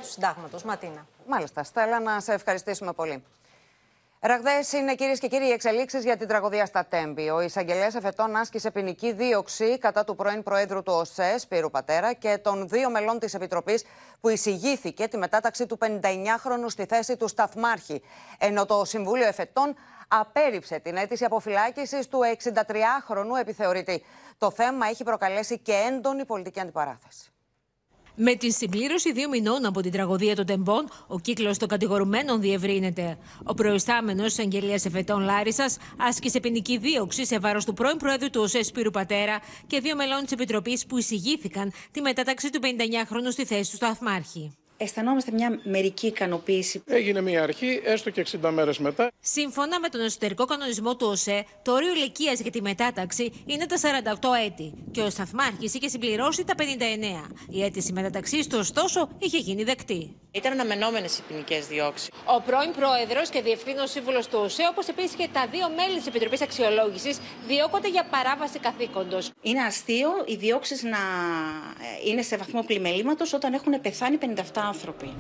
[0.00, 0.62] του Συντάγματος.
[0.62, 1.06] Ματίνα.
[1.26, 1.62] Μάλιστα.
[1.62, 3.24] Στέλλα, να σε ευχαριστήσουμε πολύ.
[4.24, 7.30] Ραγδαίες είναι κυρίες και κύριοι οι εξελίξεις για την τραγωδία στα Τέμπη.
[7.30, 12.38] Ο εισαγγελέας εφετών άσκησε ποινική δίωξη κατά του πρώην Προέδρου του ΟΣΕ, Σπύρου Πατέρα, και
[12.42, 13.84] των δύο μελών της Επιτροπής
[14.20, 18.02] που εισηγήθηκε τη μετάταξη του 59χρονου στη θέση του Σταθμάρχη.
[18.38, 19.74] Ενώ το Συμβούλιο Εφετών
[20.20, 24.02] απέρριψε την αίτηση αποφυλάκησης του 63χρονου επιθεωρητή.
[24.38, 27.32] Το θέμα έχει προκαλέσει και έντονη πολιτική αντιπαράθεση.
[28.14, 33.18] Με τη συμπλήρωση δύο μηνών από την τραγωδία των Τεμπών, ο κύκλος των κατηγορουμένων διευρύνεται.
[33.44, 38.40] Ο προϊστάμενος τη Αγγελίας Εφετών Λάρισας άσκησε ποινική δίωξη σε βάρος του πρώην Προέδρου του
[38.40, 43.44] ΟΣΕ Σπύρου Πατέρα και δύο μελών της Επιτροπής που εισηγήθηκαν τη μετάταξη του 59χρονου στη
[43.44, 46.82] θέση του Σταθμάρχη αισθανόμαστε μια μερική ικανοποίηση.
[46.86, 49.10] Έγινε μια αρχή, έστω και 60 μέρες μετά.
[49.20, 53.76] Σύμφωνα με τον εσωτερικό κανονισμό του ΟΣΕ, το όριο ηλικίας για τη μετάταξη είναι τα
[53.76, 56.62] 48 έτη και ο Σταθμάρχης είχε συμπληρώσει τα 59.
[57.48, 60.16] Η αίτηση μεταταξής του, ωστόσο, είχε γίνει δεκτή.
[60.34, 62.10] Ήταν αναμενόμενες οι ποινικές διώξεις.
[62.24, 66.06] Ο πρώην πρόεδρος και διευθύνων σύμβουλος του ΟΣΕ, όπως επίσης και τα δύο μέλη της
[66.06, 69.30] Επιτροπής Αξιολόγησης, διώκονται για παράβαση καθήκοντος.
[69.42, 70.98] Είναι αστείο οι διώξεις να
[72.04, 74.26] ε, είναι σε βαθμό πλημελήματο όταν έχουν πεθάνει 57
[74.72, 75.10] άνθρωποι.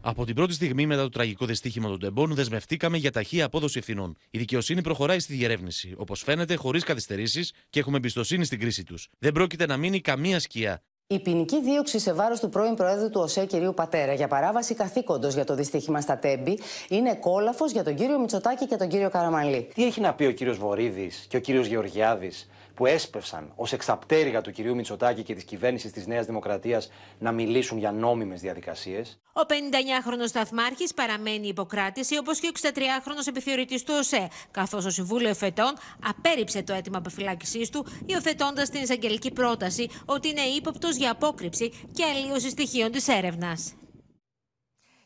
[0.00, 4.16] Από την πρώτη στιγμή μετά το τραγικό δυστύχημα των Τεμπών, δεσμευτήκαμε για ταχεία απόδοση ευθυνών.
[4.30, 9.08] Η δικαιοσύνη προχωράει στη διερεύνηση, όπως φαίνεται, χωρίς καθυστερήσεις και έχουμε εμπιστοσύνη στην κρίση τους.
[9.18, 10.82] Δεν πρόκειται να μείνει καμία σκιά.
[11.06, 15.34] Η ποινική δίωξη σε βάρος του πρώην Προέδρου του ΟΣΕ, κυρίου Πατέρα, για παράβαση καθήκοντος
[15.34, 19.68] για το δυστύχημα στα Τέμπη, είναι κόλαφος για τον κύριο Μητσοτάκη και τον κύριο Καραμαλή.
[19.74, 22.48] Τι έχει να πει ο κύριος Βορύδης και ο κύριος Γεωργιάδης
[22.82, 27.78] που έσπευσαν ως εξαπτέρυγα του κυρίου Μητσοτάκη και της κυβέρνησης της Νέας Δημοκρατίας να μιλήσουν
[27.78, 29.20] για νόμιμες διαδικασίες.
[29.32, 35.28] Ο 59χρονο Σταθμάρχης παραμένει υποκράτηση, όπως και ο 63χρονο επιθεωρητής του ΟΣΕ, καθώς το Συμβούλιο
[35.28, 35.72] Εφετών
[36.08, 42.04] απέρριψε το αίτημα αποφυλάκησής του, υιοθετώντας την εισαγγελική πρόταση ότι είναι ύποπτος για απόκρυψη και
[42.04, 43.74] αλλίωση στοιχείων της έρευνας.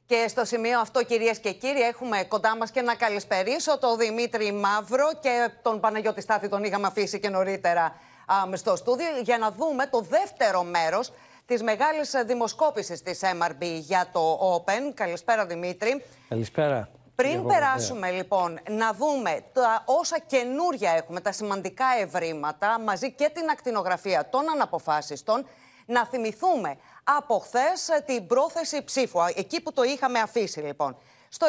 [0.06, 4.52] Και στο σημείο αυτό, κυρίες και κύριοι, έχουμε κοντά μας και να καλησπερίσω τον Δημήτρη
[4.52, 7.82] Μαύρο και τον Παναγιώτη Στάθη, τον είχαμε αφήσει και νωρίτερα
[8.26, 11.12] α, στο στούδιο, για να δούμε το δεύτερο μέρος
[11.46, 14.92] της μεγάλης δημοσκόπησης της MRB για το Open.
[14.94, 16.04] Καλησπέρα, Δημήτρη.
[16.28, 16.88] Καλησπέρα.
[17.14, 23.50] Πριν περάσουμε λοιπόν να δούμε τα όσα καινούρια έχουμε, τα σημαντικά ευρήματα, μαζί και την
[23.50, 25.46] ακτινογραφία των αναποφάσιστων,
[25.86, 30.96] να θυμηθούμε από χθες την πρόθεση ψήφου, εκεί που το είχαμε αφήσει λοιπόν.
[31.28, 31.46] Στο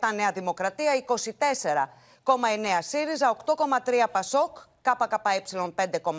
[0.00, 1.04] 29,7 Νέα Δημοκρατία,
[2.24, 2.34] 24,9
[2.78, 5.42] ΣΥΡΙΖΑ, 8,3 ΠΑΣΟΚ, ΚΚΕ
[6.02, 6.14] 5,5,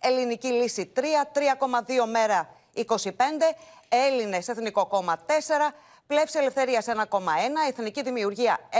[0.00, 2.84] Ελληνική Λύση 3, 3,2 Μέρα 25,
[3.88, 5.30] Έλληνες Εθνικό Κόμμα 4,
[6.06, 8.74] Πλεύση Ελευθερίας 1,1, Εθνική Δημιουργία 1.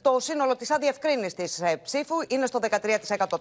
[0.00, 2.68] Το σύνολο της αδιευκρίνησης ε, ψήφου είναι στο 13%.
[2.88, 3.36] 4,8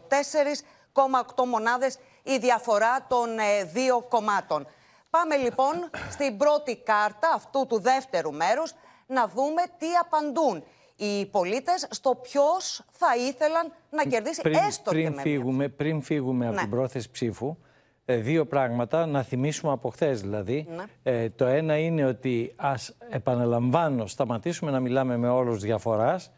[1.46, 4.68] μονάδες η διαφορά των ε, δύο κομμάτων.
[5.10, 5.74] Πάμε λοιπόν
[6.12, 8.74] στην πρώτη κάρτα αυτού του δεύτερου μέρους
[9.08, 10.64] να δούμε τι απαντούν
[10.96, 16.02] οι πολίτες στο ποιος θα ήθελαν να κερδίσει πριν, έστω πριν και με φύγουμε, Πριν
[16.02, 16.62] φύγουμε από Ναι.
[16.62, 17.58] την πρόθεση ψήφου,
[18.06, 20.68] ε, δύο πράγματα, να θυμίσουμε από χθες δηλαδή.
[20.70, 20.84] Ναι.
[21.04, 26.32] Ε, το ένα είναι ότι ας επαναλαμβάνω, σταματήσουμε να μιλάμε με όρους διαφοράς,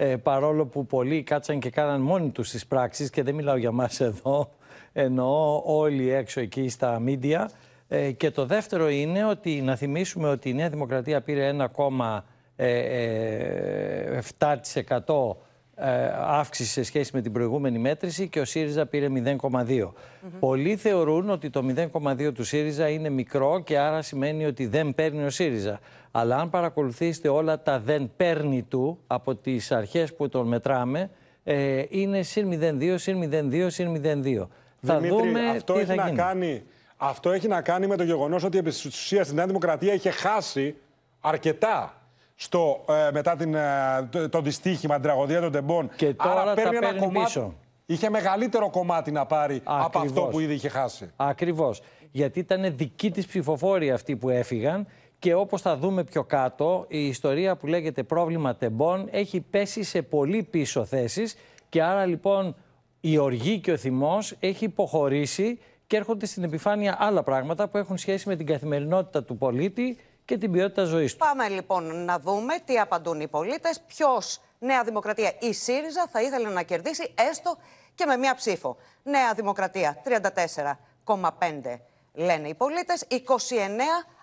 [0.00, 3.72] ε, παρόλο που πολλοί κάτσαν και κάναν μόνοι τους τις πράξεις και δεν μιλάω για
[3.72, 4.50] μας εδώ,
[4.92, 7.50] εννοώ όλοι έξω εκεί στα μίντια.
[7.88, 12.16] Ε, και το δεύτερο είναι ότι να θυμίσουμε ότι η Νέα Δημοκρατία πήρε 1,7%
[12.56, 14.20] ε,
[16.26, 19.92] αύξηση σε σχέση με την προηγούμενη μέτρηση και ο ΣΥΡΙΖΑ πήρε 0,2.
[20.40, 25.24] Πολλοί θεωρούν ότι το 0,2 του ΣΥΡΙΖΑ είναι μικρό και άρα σημαίνει ότι δεν παίρνει
[25.24, 25.80] ο ΣΥΡΙΖΑ.
[26.10, 31.10] Αλλά αν παρακολουθήσετε όλα τα δεν παίρνει του από τις αρχές που τον μετράμε,
[31.44, 34.48] ε, είναι συν 0,2, συν 0,2, συν 0,2.
[34.80, 36.16] Θα Δημήτρη, δούμε αυτό τι έχει θα να γίνει.
[36.16, 36.62] κάνει.
[36.96, 40.10] Αυτό έχει να κάνει με το γεγονός ότι επί της ουσίας η Νέα Δημοκρατία είχε
[40.10, 40.76] χάσει
[41.20, 41.97] αρκετά
[42.40, 45.90] στο, ε, μετά την, ε, το, το δυστύχημα, την τραγωδία των τεμπών.
[45.96, 47.24] Και τώρα τα παίρνει ένα παίρνει κομμάτι.
[47.24, 47.54] πίσω.
[47.86, 50.30] Είχε μεγαλύτερο κομμάτι να πάρει από αυτό Ακριβώς.
[50.30, 51.10] που ήδη είχε χάσει.
[51.16, 51.82] Ακριβώς.
[52.10, 54.86] Γιατί ήταν δικοί της ψηφοφόροι αυτοί που έφυγαν
[55.18, 60.02] και όπως θα δούμε πιο κάτω, η ιστορία που λέγεται πρόβλημα τεμπών έχει πέσει σε
[60.02, 61.36] πολύ πίσω θέσεις
[61.68, 62.56] και άρα λοιπόν
[63.00, 67.98] η οργή και ο θυμός έχει υποχωρήσει και έρχονται στην επιφάνεια άλλα πράγματα που έχουν
[67.98, 69.96] σχέση με την καθημερινότητα του πολίτη
[70.28, 71.18] και την ποιότητα ζωής του.
[71.18, 73.80] Πάμε λοιπόν να δούμε τι απαντούν οι πολίτες.
[73.86, 77.56] Ποιος Νέα Δημοκρατία ή ΣΥΡΙΖΑ θα ήθελε να κερδίσει έστω
[77.94, 78.76] και με μία ψήφο.
[79.02, 80.02] Νέα Δημοκρατία
[81.04, 81.24] 34,5
[82.14, 83.14] λένε οι πολίτες, 29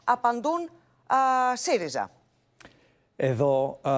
[0.04, 0.70] απαντούν
[1.08, 1.18] α,
[1.56, 2.12] ΣΥΡΙΖΑ.
[3.16, 3.92] Εδώ α,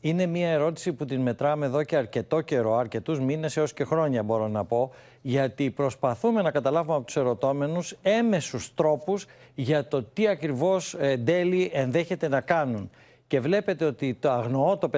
[0.00, 4.22] είναι μια ερώτηση που την μετράμε εδώ και αρκετό καιρό, αρκετούς μήνες έως και χρόνια
[4.22, 10.28] μπορώ να πω, γιατί προσπαθούμε να καταλάβουμε από τους ερωτώμενους έμεσους τρόπους για το τι
[10.28, 12.90] ακριβώς ε, εν τέλει ενδέχεται να κάνουν.
[13.26, 14.90] Και βλέπετε ότι το αγνοώ το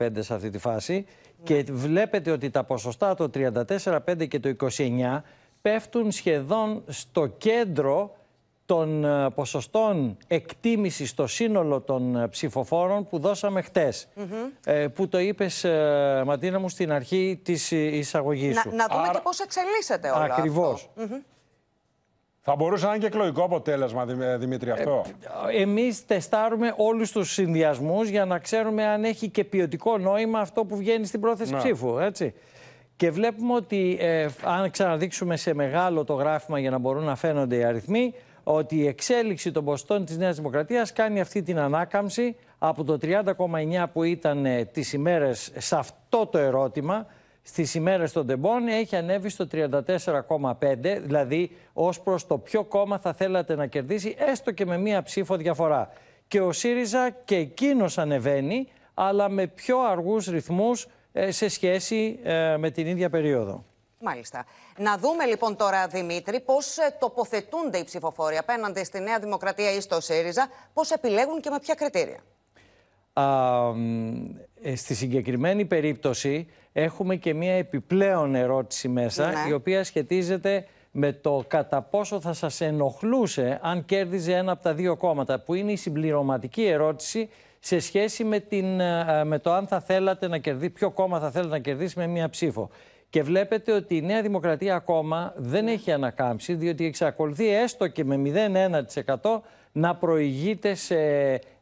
[0.00, 1.06] 5,5 σε αυτή τη φάση
[1.42, 5.20] και βλέπετε ότι τα ποσοστά το 34,5 και το 29
[5.62, 8.16] πέφτουν σχεδόν στο κέντρο
[8.66, 14.08] των ε, ποσοστών εκτίμησης στο σύνολο των ε, ψηφοφόρων που δώσαμε χτες.
[14.64, 18.70] Ε, που το είπες, ε, Ματίνα μου, στην αρχή της ε, εισαγωγής Να, σου.
[18.74, 20.90] να δούμε και πώς εξελίσσεται όλο Ακριβώς.
[20.98, 21.14] αυτό.
[21.14, 21.20] Μμμ.
[22.48, 25.04] Θα μπορούσε να είναι και εκλογικό αποτέλεσμα, Δημ- Δημήτρη, αυτό.
[25.58, 30.76] Εμείς τεστάρουμε όλους τους συνδυασμούς για να ξέρουμε αν έχει και ποιοτικό νόημα αυτό που
[30.76, 31.58] βγαίνει στην πρόθεση Ναι.
[31.58, 31.98] ψήφου.
[31.98, 32.34] Έτσι.
[32.96, 37.56] Και βλέπουμε ότι ε, αν ξαναδείξουμε σε μεγάλο το γράφημα για να μπορούν να φαίνονται
[37.56, 38.14] οι αριθμοί,
[38.48, 43.86] ότι η εξέλιξη των ποστών της Νέας Δημοκρατίας κάνει αυτή την ανάκαμψη από το 30,9
[43.92, 47.06] που ήταν ε, τις ημέρες σε αυτό το ερώτημα,
[47.42, 53.12] στις ημέρες των τεμπών έχει ανέβει στο 34,5, δηλαδή ως προς το ποιο κόμμα θα
[53.12, 55.92] θέλατε να κερδίσει, έστω και με μία ψήφο διαφορά.
[56.28, 62.56] Και ο ΣΥΡΙΖΑ και εκείνος ανεβαίνει, αλλά με πιο αργούς ρυθμούς ε, σε σχέση ε,
[62.56, 63.64] με την ίδια περίοδο.
[64.00, 64.44] Μάλιστα.
[64.78, 70.00] Να δούμε λοιπόν τώρα, Δημήτρη, πώς τοποθετούνται οι ψηφοφόροι απέναντι στη Νέα Δημοκρατία ή στο
[70.00, 72.18] ΣΥΡΙΖΑ, πώς επιλέγουν και με ποια κριτήρια.
[73.12, 79.48] Α, μ, ε, στη συγκεκριμένη περίπτωση έχουμε και μία επιπλέον ερώτηση μέσα, Ναι.
[79.48, 84.74] η οποία σχετίζεται με το κατά πόσο θα σας ενοχλούσε αν κέρδιζε ένα από τα
[84.74, 87.28] δύο κόμματα, που είναι η συμπληρωματική ερώτηση
[87.60, 91.30] σε σχέση με, την, ε, με το αν θα θέλατε να κερδίσει, ποιο κόμμα θα
[91.30, 92.70] θέλετε να κερδίσει με μία ψήφο.
[93.16, 98.22] Και βλέπετε ότι η Νέα Δημοκρατία ακόμα δεν έχει ανακάμψει, διότι εξακολουθεί έστω και με
[99.22, 99.40] 0,1%
[99.72, 100.96] να προηγείται σε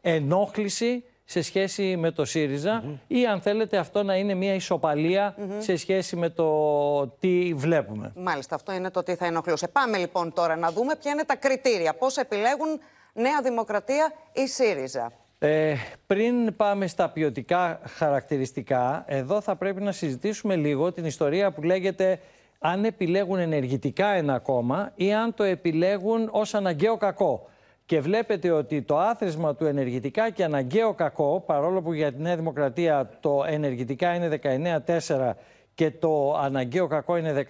[0.00, 5.76] ενόχληση σε σχέση με το ΣΥΡΙΖΑ ή αν θέλετε αυτό να είναι μια ισοπαλια σε
[5.76, 8.12] σχέση με το τι βλέπουμε.
[8.16, 9.68] Μάλιστα, αυτό είναι το τι θα ενοχλούσε.
[9.68, 11.94] Πάμε λοιπόν τώρα να δούμε ποια είναι τα κριτήρια.
[11.94, 12.80] Πώς επιλέγουν
[13.12, 15.12] Νέα Δημοκρατία ή ΣΥΡΙΖΑ.
[15.46, 15.74] Ε,
[16.06, 22.20] πριν πάμε στα ποιοτικά χαρακτηριστικά, εδώ θα πρέπει να συζητήσουμε λίγο την ιστορία που λέγεται
[22.58, 27.48] αν επιλέγουν ενεργητικά ένα κόμμα ή αν το επιλέγουν ως αναγκαίο κακό.
[27.86, 32.36] Και βλέπετε ότι το άθροισμα του ενεργητικά και αναγκαίο κακό, παρόλο που για τη Νέα
[32.36, 34.40] Δημοκρατία το ενεργητικά είναι
[34.86, 35.30] 19-4
[35.74, 37.44] και το αναγκαίο κακό είναι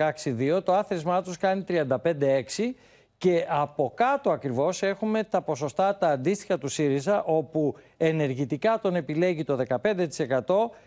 [0.56, 1.84] 16-2, το άθροισμά τους κάνει 35-6
[3.18, 9.44] και από κάτω ακριβώς έχουμε τα ποσοστά τα αντίστοιχα του ΣΥΡΙΖΑ όπου ενεργητικά τον επιλέγει
[9.44, 9.80] το 15%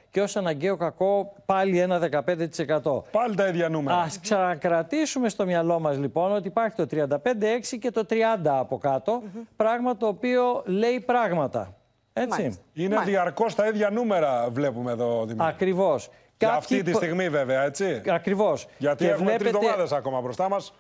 [0.10, 2.10] και ως αναγκαίο κακό πάλι ένα
[2.84, 3.02] 15%.
[3.12, 3.98] Πάλι τα ίδια νούμερα.
[3.98, 7.18] Ας ξανακρατήσουμε στο μυαλό μας λοιπόν ότι υπάρχει το 35-6
[7.80, 9.22] και το 30 από κάτω,
[9.56, 11.76] πράγμα το οποίο λέει πράγματα.
[12.14, 12.42] Έτσι.
[12.42, 12.62] Μάλιστα.
[12.74, 13.12] Είναι Μάλιστα.
[13.12, 15.48] διαρκώς τα ίδια νούμερα βλέπουμε εδώ, Δημήτρη.
[15.48, 16.10] Ακριβώς.
[16.38, 18.02] Για αυτή τη στιγμή βέβαια, έτσι.
[18.08, 18.68] Ακριβώς.
[18.78, 19.50] Γιατί και έχουμε βλέπετε...
[19.50, 20.74] τρεις εβδομάδες ακόμα μπροστά μας.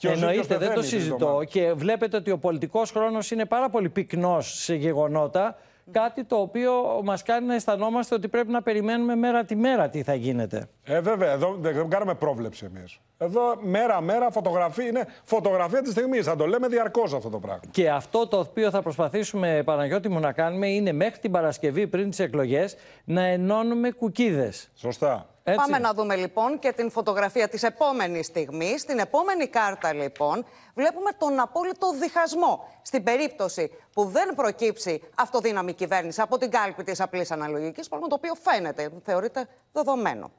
[0.00, 1.42] Ποιος Εννοείται, δεν το συζητώ.
[1.48, 5.56] Και βλέπετε ότι ο πολιτικός χρόνος είναι πάρα πολύ πυκνός σε γεγονότα.
[5.90, 6.72] Κάτι το οποίο
[7.04, 10.68] μας κάνει να αισθανόμαστε ότι πρέπει να περιμένουμε μέρα τη μέρα τι θα γίνεται.
[10.84, 13.00] Ε, βέβαια, εδώ δεν κάνουμε πρόβλεψη εμείς.
[13.18, 16.26] Εδώ μέρα-μέρα φωτογραφία είναι φωτογραφία της στιγμής.
[16.26, 17.60] Θα το λέμε διαρκώς αυτό το πράγμα.
[17.70, 22.10] Και αυτό το οποίο θα προσπαθήσουμε, Παναγιώτη μου, να κάνουμε είναι μέχρι την Παρασκευή πριν
[22.10, 24.70] τις εκλογές να ενώνουμε κουκίδες.
[24.74, 25.26] Σωστά.
[25.50, 25.60] Έτσι.
[25.66, 28.80] Πάμε να δούμε λοιπόν και την φωτογραφία της επόμενης στιγμής.
[28.80, 32.68] Στην επόμενη κάρτα λοιπόν βλέπουμε τον απόλυτο διχασμό.
[32.82, 38.14] Στην περίπτωση που δεν προκύψει αυτοδύναμη κυβέρνηση από την κάλπη της απλής αναλογικής, πράγμα το
[38.14, 40.30] οποίο φαίνεται, θεωρείται δεδομένο.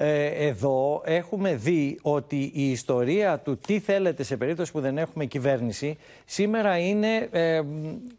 [0.00, 5.24] Ε, εδώ έχουμε δει ότι η ιστορία του τι θέλετε σε περίπτωση που δεν έχουμε
[5.24, 7.60] κυβέρνηση σήμερα είναι ε,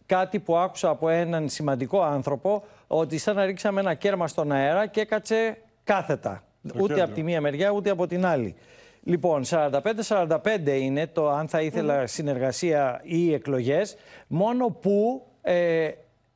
[0.06, 4.88] κάτι που άκουσα από έναν σημαντικό άνθρωπο ότι σαν να ρίξαμε ένα κέρμα στον αέρα
[4.88, 5.58] και έκατσε
[5.93, 6.43] κάθετα.
[6.80, 8.56] ούτε από τη μία μεριά ούτε από την άλλη.
[9.04, 10.39] Λοιπόν, 45-45
[10.80, 13.95] είναι το αν θα ήθελα συνεργασία ή εκλογές,
[14.28, 15.89] μόνο που ε,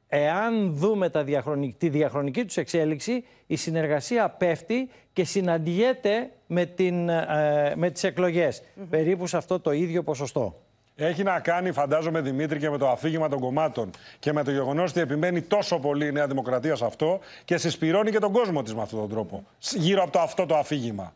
[0.07, 7.09] εάν δούμε τα διαχρονική, τη διαχρονική τους εξέλιξη, η συνεργασία πέφτει και συναντιέται με, την,
[7.09, 8.63] ε, με τις εκλογές.
[8.89, 10.61] Περίπου σε αυτό το ίδιο ποσοστό.
[10.95, 14.89] Έχει να κάνει, φαντάζομαι, Δημήτρη, και με το αφήγημα των κομμάτων και με το γεγονός
[14.89, 18.75] ότι επιμένει τόσο πολύ η Νέα Δημοκρατία σε αυτό και συσπηρώνει και τον κόσμο της
[18.75, 19.43] με αυτόν τον τρόπο.
[19.75, 21.13] Γύρω από το, αυτό το αφήγημα.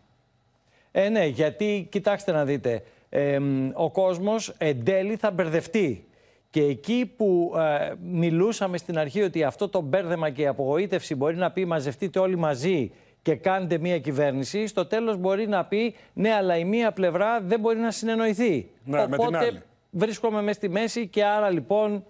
[0.92, 2.84] Ε, ναι, γιατί κοιτάξτε να δείτε.
[3.10, 3.40] Ε,
[3.74, 6.08] ο κόσμος εν τέλει θα μπερδευτεί.
[6.50, 11.36] Και εκεί που ε, μιλούσαμε στην αρχή ότι αυτό το μπέρδεμα και η απογοήτευση μπορεί
[11.36, 12.92] να πει μαζευτείτε όλοι μαζί
[13.28, 17.60] και κάνετε μία κυβέρνηση, στο τέλος μπορεί να πει ναι, αλλά η μία πλευρά δεν
[17.60, 18.70] μπορεί να συνεννοηθεί.
[18.84, 19.62] Ναι, Οπότε με την άλλη.
[19.90, 22.06] βρίσκομαι μέσα στη μέση και άρα λοιπόν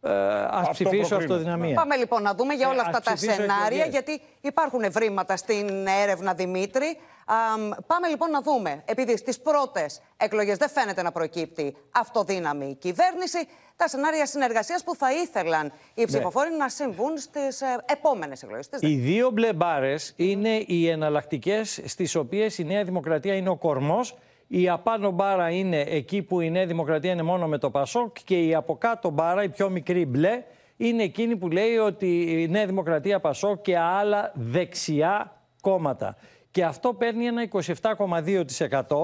[0.00, 1.16] ε, ας Αυτό ψηφίσω προκρίνω.
[1.34, 1.74] αυτοδυναμία.
[1.74, 3.88] Πάμε λοιπόν να δούμε για Ε, όλα ας αυτά τα ψηφίσω σενάρια, εκλογές.
[3.88, 6.96] γιατί υπάρχουν ευρήματα στην έρευνα Δημήτρη.
[7.32, 13.38] Αμ, πάμε λοιπόν να δούμε, επειδή στις πρώτες εκλογές δεν φαίνεται να προκύπτει αυτοδύναμη κυβέρνηση,
[13.76, 16.02] τα σενάρια συνεργασίας που θα ήθελαν Ναι.
[16.02, 18.64] οι ψηφοφόροι να συμβούν στις ε, επόμενες εκλογές.
[18.64, 23.56] Στις Οι δύο μπλε μπάρες είναι οι εναλλακτικές στις οποίες η Νέα Δημοκρατία είναι ο
[23.56, 24.16] κορμός.
[24.46, 28.44] Η απάνω μπάρα είναι εκεί που η Νέα Δημοκρατία είναι μόνο με το Πασόκ και
[28.44, 30.42] η από κάτω μπάρα, η πιο μικρή μπλε,
[30.76, 36.16] είναι εκείνη που λέει ότι η Νέα Δημοκρατία, Πασόκ και άλλα δεξιά κόμματα.
[36.50, 37.48] Και αυτό παίρνει ένα
[37.82, 38.96] 27,2%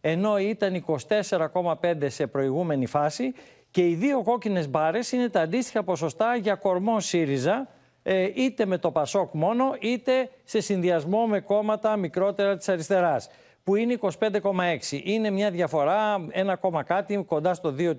[0.00, 0.84] ενώ ήταν
[1.18, 3.34] 24,5% σε προηγούμενη φάση
[3.70, 7.68] και οι δύο κόκκινες μπάρες είναι τα αντίστοιχα ποσοστά για κορμό ΣΥΡΙΖΑ
[8.06, 13.28] ε, είτε με το Πασόκ μόνο, είτε σε συνδυασμό με κόμματα μικρότερα της αριστεράς,
[13.64, 15.00] που είναι 25,6.
[15.04, 17.94] Είναι μια διαφορά, ένα κόμμα κάτι, κοντά στο 2%,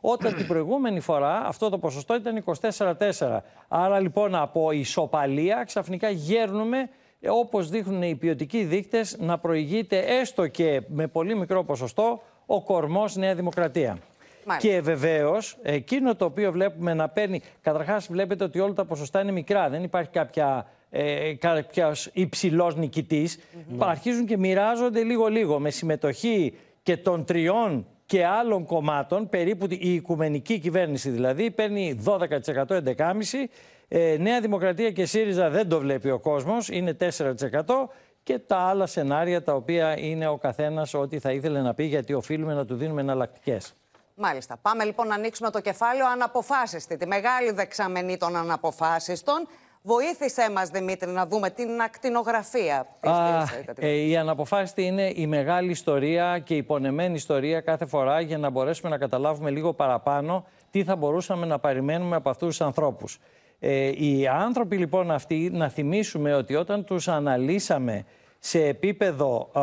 [0.00, 3.38] όταν την προηγούμενη φορά αυτό το ποσοστό ήταν 24,4.
[3.68, 6.88] Άρα λοιπόν από ισοπαλία ξαφνικά γέρνουμε, ε,
[7.28, 13.16] όπως δείχνουν οι ποιοτικοί δείκτες, να προηγείται έστω και με πολύ μικρό ποσοστό ο κορμός
[13.16, 13.98] Νέα Δημοκρατία.
[14.46, 14.68] Μάλιστα.
[14.68, 17.40] Και βεβαίως, εκείνο το οποίο βλέπουμε να παίρνει.
[17.62, 19.68] Καταρχάς, βλέπετε ότι όλα τα ποσοστά είναι μικρά.
[19.68, 20.66] Δεν υπάρχει κάποια.
[20.96, 23.38] Ε, κάποιος υψηλός νικητής.
[23.78, 30.58] Αρχίζουν και μοιράζονται λίγο-λίγο με συμμετοχή και των τριών και άλλων κομμάτων, περίπου η οικουμενική
[30.58, 32.18] κυβέρνηση δηλαδή, παίρνει 12%,
[32.66, 33.48] 11,5%.
[33.96, 37.88] Ε, Νέα Δημοκρατία και ΣΥΡΙΖΑ δεν το βλέπει ο κόσμος, είναι 4%
[38.22, 42.14] και τα άλλα σενάρια τα οποία είναι ο καθένας ό,τι θα ήθελε να πει γιατί
[42.14, 43.74] οφείλουμε να του δίνουμε εναλλακτικές.
[44.14, 44.56] Μάλιστα.
[44.62, 49.48] Πάμε λοιπόν να ανοίξουμε το κεφάλαιο αναποφάσιστη, τη μεγάλη δεξαμενή των αναποφάσιστων.
[49.82, 52.86] Βοήθησέ μας, Δημήτρη, να δούμε την ακτινογραφία.
[53.00, 54.04] της Α, της, ε, κατηγορίας.
[54.04, 58.50] ε, η αναποφάσιστη είναι η μεγάλη ιστορία και η πονεμένη ιστορία κάθε φορά για να
[58.50, 63.18] μπορέσουμε να καταλάβουμε λίγο παραπάνω τι θα μπορούσαμε να περιμένουμε από αυτούς τους ανθρώπους.
[63.66, 68.04] Ε, οι άνθρωποι λοιπόν αυτοί, να θυμίσουμε ότι όταν τους αναλύσαμε
[68.38, 69.62] σε επίπεδο α,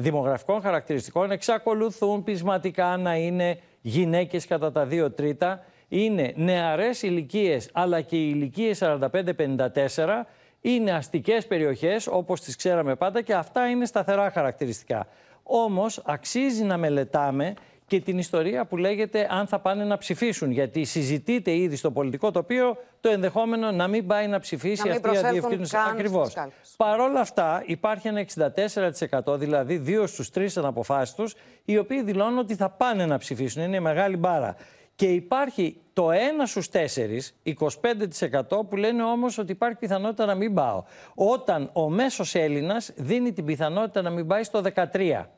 [0.00, 8.00] δημογραφικών χαρακτηριστικών εξακολουθούν πεισματικά να είναι γυναίκες κατά τα δύο τρίτα, είναι νεαρές ηλικίες, αλλά
[8.00, 10.24] και οι ηλικίες 45-54,
[10.60, 15.06] είναι αστικές περιοχές όπως τις ξέραμε πάντα και αυτά είναι σταθερά χαρακτηριστικά.
[15.42, 17.54] Όμως αξίζει να μελετάμε
[17.92, 20.50] και την ιστορία που λέγεται αν θα πάνε να ψηφίσουν.
[20.50, 25.14] Γιατί συζητείται ήδη στο πολιτικό τοπίο το ενδεχόμενο να μην πάει να ψηφίσει να αυτή
[25.14, 25.76] η αντιευκρίνηση.
[25.90, 26.34] Ακριβώς.
[26.76, 31.34] Παρ' όλα αυτά, υπάρχει ένα 64%, δηλαδή δύο στους τρεις αναποφάσεις τους,
[31.64, 33.62] οι οποίοι δηλώνουν ότι θα πάνε να ψηφίσουν.
[33.62, 34.56] Είναι μεγάλη μπάρα.
[34.94, 36.14] Και υπάρχει το 1
[36.46, 40.82] στους 4, 25% που λένε όμως ότι υπάρχει πιθανότητα να μην πάω.
[41.14, 45.28] Όταν ο μέσος Έλληνας δίνει την πιθανότητα να μην πάει στο 13%.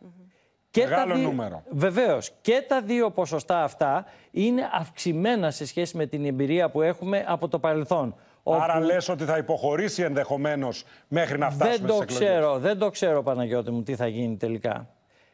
[0.75, 1.63] Και Μεγάλο νούμερο.
[1.71, 2.31] Βεβαίως.
[2.41, 7.49] Και τα δύο ποσοστά αυτά είναι αυξημένα σε σχέση με την εμπειρία που έχουμε από
[7.49, 8.15] το παρελθόν.
[8.45, 8.85] Άρα όπου...
[8.85, 13.23] λες ότι θα υποχωρήσει ενδεχομένως μέχρι να φτάσουμε δεν το στις ξέρω, Δεν το ξέρω
[13.23, 14.89] Παναγιώτη μου τι θα γίνει τελικά.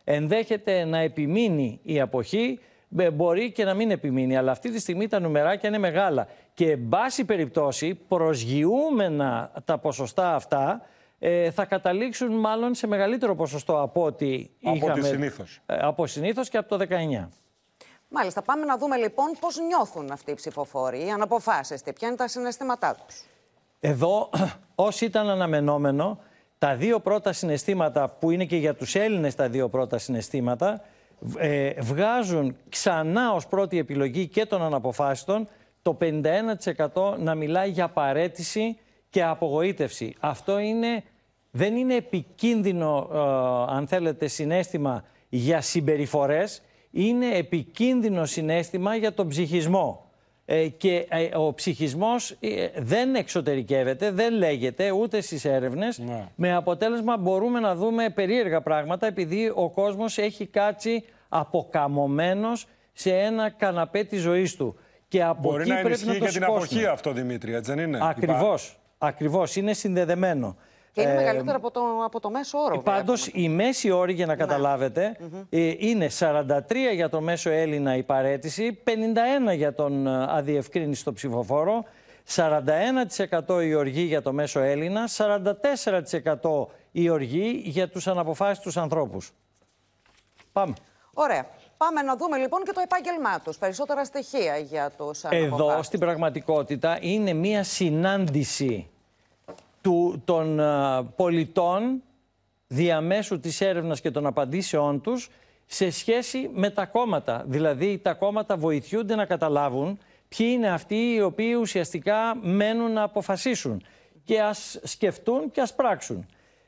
[0.04, 2.58] Ενδέχεται να επιμείνει η αποχή,
[3.12, 6.26] μπορεί και να μην επιμείνει, αλλά αυτή τη στιγμή τα νουμεράκια είναι μεγάλα.
[6.54, 10.82] Και εν πάση περιπτώσει προσγειούμενα τα ποσοστά αυτά
[11.22, 15.06] ε, θα καταλήξουν μάλλον σε μεγαλύτερο ποσοστό από ό,τι από είχαμε.
[15.06, 15.60] συνήθως.
[15.66, 17.28] Ε, από συνήθως και από το 19.
[18.08, 22.28] Μάλιστα, πάμε να δούμε λοιπόν πώς νιώθουν αυτοί οι ψηφοφόροι, οι αναποφάσιστοι, ποια είναι τα
[22.28, 23.24] συναισθήματά τους.
[23.80, 24.30] Εδώ,
[24.74, 26.18] όσοι ήταν αναμενόμενο,
[26.58, 30.82] τα δύο πρώτα συναισθήματα που είναι και για τους Έλληνες τα δύο πρώτα συναισθήματα,
[31.38, 35.48] ε, βγάζουν ξανά ως πρώτη επιλογή και των αναποφάσιστων
[35.82, 38.78] το 51% να μιλάει για παρέτηση
[39.10, 40.14] και απογοήτευση.
[40.20, 41.02] Αυτό είναι,
[41.50, 43.18] δεν είναι επικίνδυνο, ε,
[43.74, 46.62] αν θέλετε, συνέστημα για συμπεριφορές.
[46.90, 50.04] Είναι επικίνδυνο συνέστημα για τον ψυχισμό.
[50.44, 52.36] Ε, και ε, ο ψυχισμός
[52.76, 55.98] δεν εξωτερικεύεται, δεν λέγεται ούτε στις έρευνες.
[55.98, 56.28] Ναι.
[56.34, 63.50] Με αποτέλεσμα μπορούμε να δούμε περίεργα πράγματα επειδή ο κόσμος έχει κάτσει αποκαμωμένος σε ένα
[63.50, 64.76] καναπέ της ζωής του.
[65.08, 67.84] Και από Μπορεί εκεί να πρέπει να το και την αποχή αυτό, Δημήτρη, έτσι δεν
[67.84, 68.79] είναι; Ακριβώς.
[69.02, 70.56] Ακριβώς, είναι συνδεδεμένο.
[70.92, 72.78] Και είναι ε, μεγαλύτερο από το, από το μέσο όρο.
[72.78, 74.38] Πάντως, η μέση όρη, για να ναι.
[74.38, 75.16] καταλάβετε,
[75.48, 76.48] ε, είναι 43
[76.94, 78.82] για το μέσο Έλληνα η παρέτηση,
[79.50, 81.84] 51 για τον ε, αδιευκρίνηστο ψηφοφόρο,
[82.34, 85.08] 41% η οργή για το μέσο Έλληνα,
[86.40, 89.32] 44% η οργή για τους αναποφάσιστους ανθρώπους.
[90.52, 90.74] Πάμε.
[91.14, 91.46] Ωραία.
[91.76, 93.56] Πάμε να δούμε λοιπόν και το επάγγελμά τους.
[93.58, 98.89] Περισσότερα στοιχεία για τους Εδώ στην πραγματικότητα είναι μία συνάντηση
[99.80, 100.60] του, των
[101.16, 102.02] πολιτών
[102.66, 105.30] διαμέσου της έρευνας και των απαντήσεών τους
[105.66, 107.44] σε σχέση με τα κόμματα.
[107.46, 109.98] Δηλαδή τα κόμματα βοηθούνται να καταλάβουν
[110.36, 113.82] ποιοι είναι αυτοί οι οποίοι ουσιαστικά μένουν να αποφασίσουν
[114.24, 116.26] και ας σκεφτούν και ας πράξουν.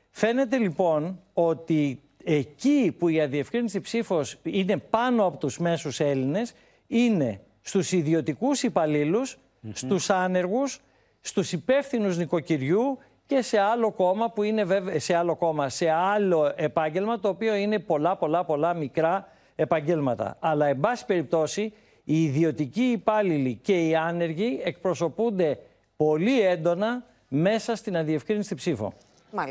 [0.09, 6.53] Φαίνεται λοιπόν ότι εκεί που η αδιευκρίνηση ψήφος είναι πάνω από τους μέσους Έλληνες
[6.87, 9.71] είναι στους ιδιωτικούς υπαλλήλους, mm -hmm.
[9.73, 10.81] στους άνεργους,
[11.25, 14.65] στους υπεύθυνους νοικοκυριού και σε άλλο κόμμα που είναι
[14.97, 20.37] σε άλλο κόμμα, σε άλλο επάγγελμα το οποίο είναι πολλά πολλά πολλά μικρά επαγγέλματα.
[20.39, 25.59] Αλλά εν πάση περιπτώσει οι ιδιωτικοί υπάλληλοι και οι άνεργοι εκπροσωπούνται
[25.95, 28.93] πολύ έντονα μέσα στην αδιευκρίνηση ψήφο.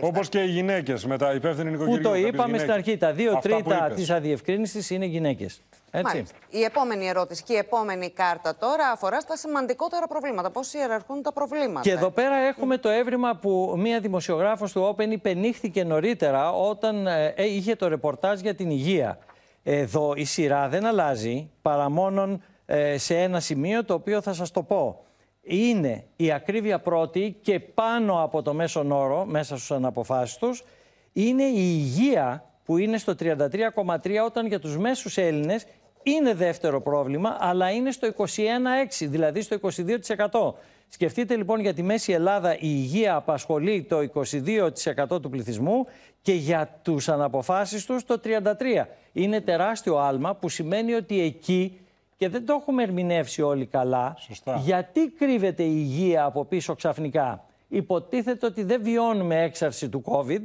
[0.01, 1.97] Όπως και οι γυναίκες με τα υπεύθυνη νοικοκυριά.
[1.97, 2.97] Που το είπαμε στην αρχή.
[2.97, 5.63] Τα δύο τρίτα της αδιευκρίνησης είναι γυναίκες.
[5.95, 6.25] Έτσι.
[6.51, 10.51] Η επόμενη ερώτηση και η επόμενη κάρτα τώρα αφορά στα σημαντικότερα προβλήματα.
[10.51, 15.11] Πώς ιεραρχούν τα προβλήματα; Και εδώ πέρα έχουμε το έβριμα που μία δημοσιογράφος του Open
[15.11, 19.19] υπενήχθηκε νωρίτερα όταν ε, είχε το ρεπορτάζ για την υγεία.
[19.63, 24.51] Εδώ η σειρά δεν αλλάζει παρά μόνο ε, σε ένα σημείο το οποίο θα σας
[24.51, 25.05] το πω
[25.43, 30.65] είναι η ακρίβεια πρώτη και πάνω από το μέσον όρο, μέσα στους αναποφάσεις τους,
[31.13, 35.67] είναι η υγεία που είναι στο 33,3 όταν για τους μέσους Έλληνες
[36.03, 38.27] είναι δεύτερο πρόβλημα, αλλά είναι στο 21,6,
[39.01, 40.55] δηλαδή στο 22%.
[40.89, 43.97] Σκεφτείτε λοιπόν για τη Μέση Ελλάδα η υγεία απασχολεί το
[45.15, 45.87] 22% του πληθυσμού
[46.23, 48.87] και για τους αναποφάσεις τους το 33%.
[49.13, 51.81] Είναι τεράστιο άλμα που σημαίνει ότι εκεί
[52.23, 54.15] και δεν το έχουμε ερμηνεύσει όλοι καλά.
[54.19, 54.57] Σωστά.
[54.57, 60.41] Γιατί κρύβεται η υγεία από πίσω ξαφνικά; Υποτίθεται ότι δεν βιώνουμε έξαρση του COVID.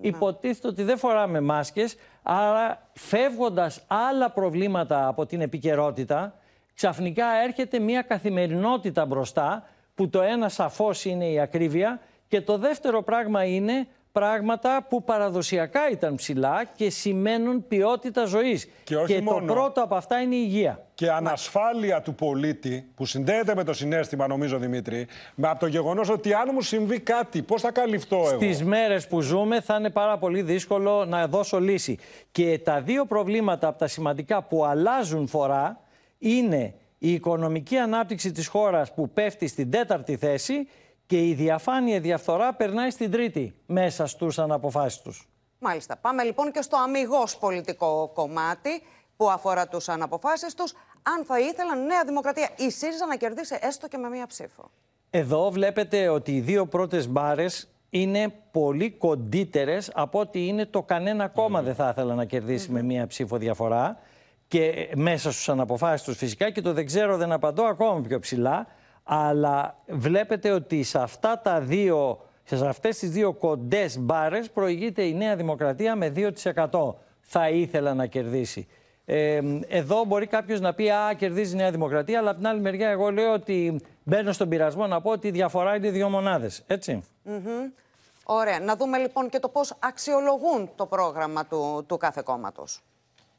[0.00, 1.96] Υποτίθεται ότι δεν φοράμε μάσκες.
[2.22, 6.34] Άρα φεύγοντας άλλα προβλήματα από την επικαιρότητα,
[6.74, 13.02] ξαφνικά έρχεται μια καθημερινότητα μπροστά, που το ένα σαφώς είναι η ακρίβεια και το δεύτερο
[13.02, 18.68] πράγμα είναι πράγματα που παραδοσιακά ήταν ψηλά και σημαίνουν ποιότητα ζωής.
[18.84, 20.84] Και, όχι το πρώτο από αυτά είναι η υγεία.
[20.94, 26.08] Και ανασφάλεια του πολίτη που συνδέεται με το συνέστημα, νομίζω Δημήτρη, με από το γεγονός
[26.08, 29.90] ότι αν μου συμβεί κάτι, πώς θα καλυφθώ εγώ; Στις μέρες που ζούμε θα είναι
[29.90, 31.98] πάρα πολύ δύσκολο να δώσω λύση.
[32.32, 35.80] Και τα δύο προβλήματα από τα σημαντικά που αλλάζουν φορά
[36.18, 40.68] είναι η οικονομική ανάπτυξη της χώρας που πέφτει στην τέταρτη θέση
[41.10, 45.28] και η διαφάνεια διαφθορά περνάει στην τρίτη μέσα στους αναποφάσεις τους.
[45.58, 45.96] Μάλιστα.
[45.96, 48.70] Πάμε λοιπόν και στο αμυγός πολιτικό κομμάτι
[49.16, 50.72] που αφορά τους αναποφάσεις τους.
[51.02, 54.70] Αν θα ήθελαν Νέα Δημοκρατία η ΣΥΡΙΖΑ να κερδίσει έστω και με μία ψήφο.
[55.10, 61.28] Εδώ βλέπετε ότι οι δύο πρώτες μπάρες είναι πολύ κοντύτερες από ότι είναι το κανένα
[61.28, 63.98] κόμμα δεν θα ήθελα να κερδίσει με μία ψήφο διαφορά
[64.48, 68.66] και μέσα στους αναποφάσεις τους φυσικά και το δεν ξέρω δεν απαντώ ακόμα πιο ψηλά
[69.12, 75.14] αλλά βλέπετε ότι σε αυτά τα δύο σε αυτές τις δύο κοντές μπάρες προηγείται η
[75.14, 76.12] Νέα Δημοκρατία με
[76.70, 78.68] 2% θα ήθελα να κερδίσει.
[79.04, 82.60] Ε, εδώ μπορεί κάποιος να πει Α, κερδίζει η Νέα Δημοκρατία, αλλά από την άλλη
[82.60, 86.62] μεριά, εγώ λέω ότι μπαίνω στον πειρασμό να πω ότι η διαφορά είναι δύο μονάδες.
[86.66, 87.02] Έτσι.
[88.24, 88.60] Ωραία.
[88.60, 92.82] Να δούμε λοιπόν και το πώς αξιολογούν το πρόγραμμα του, του κάθε κόμματος.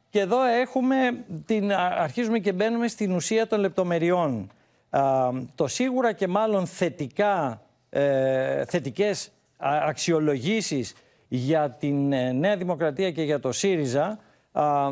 [0.10, 4.50] Και εδώ έχουμε την, αρχίζουμε και μπαίνουμε στην ουσία των λεπτομεριών.
[5.56, 10.94] Το σίγουρα και μάλλον θετικά, ε, θετικές αξιολογήσεις
[11.28, 14.20] για την ε, Νέα Δημοκρατία και για το síριζα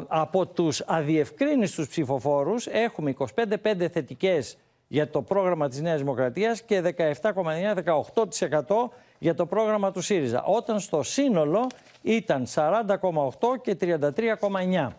[0.08, 8.90] από τους αδιευκρίνιστους ψηφοφόρους έχουμε 25-5 θετικές για το πρόγραμμα της Νέας Δημοκρατίας και 17,9-18%
[9.20, 10.44] για το πρόγραμμα του ΣΥΡΙΖΑ.
[10.44, 11.68] Όταν στο σύνολο
[12.02, 14.96] ήταν 40,8 και 33,9.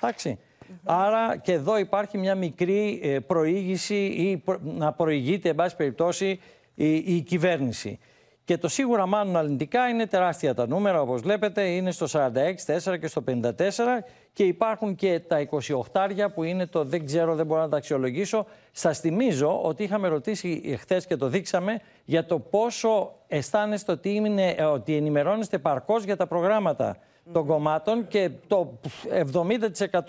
[0.00, 0.38] Εντάξει.
[0.84, 6.40] Άρα και εδώ υπάρχει μια μικρή ε, προήγηση ή να προηγείται, εν πάση περιπτώσει,
[6.74, 7.98] η, η κυβέρνηση.
[8.44, 12.98] Και το σίγουρα μάλλον αρνητικά είναι τεράστια τα νούμερα, όπως βλέπετε, είναι στο 46, 4
[13.00, 13.50] και στο 54
[14.32, 15.48] και υπάρχουν και τα
[15.92, 18.46] 28 που είναι το δεν ξέρω, δεν μπορώ να τα αξιολογήσω.
[18.72, 24.56] Σας θυμίζω ότι είχαμε ρωτήσει χθες και το δείξαμε για το πόσο αισθάνεστε ότι, είναι,
[24.72, 26.96] ότι ενημερώνεστε παρκώς για τα προγράμματα
[27.32, 28.78] των κομμάτων και το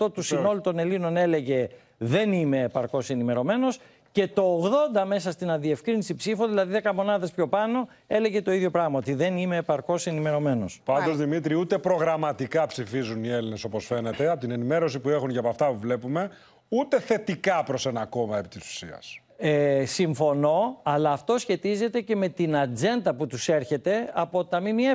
[0.00, 3.78] 70% του συνόλου των Ελλήνων έλεγε δεν είμαι επαρκώς ενημερωμένος
[4.12, 8.70] και το 80 μέσα στην αδιευκρίνηση ψήφων, δηλαδή 10 μονάδες πιο πάνω, έλεγε το ίδιο
[8.70, 10.80] πράγμα, ότι δεν είμαι επαρκώς ενημερωμένος.
[10.84, 15.40] Πάντως, Δημήτρη, ούτε προγραμματικά ψηφίζουν οι Έλληνες, όπως φαίνεται, από την ενημέρωση που έχουν για
[15.40, 16.30] από αυτά που βλέπουμε,
[16.68, 19.20] ούτε θετικά προς ένα κόμμα επί της ουσίας.
[19.36, 24.94] Ε, συμφωνώ, αλλά αυτό σχετίζεται και με την ατζέντα που τους έρχεται από τα ΜΜΕ.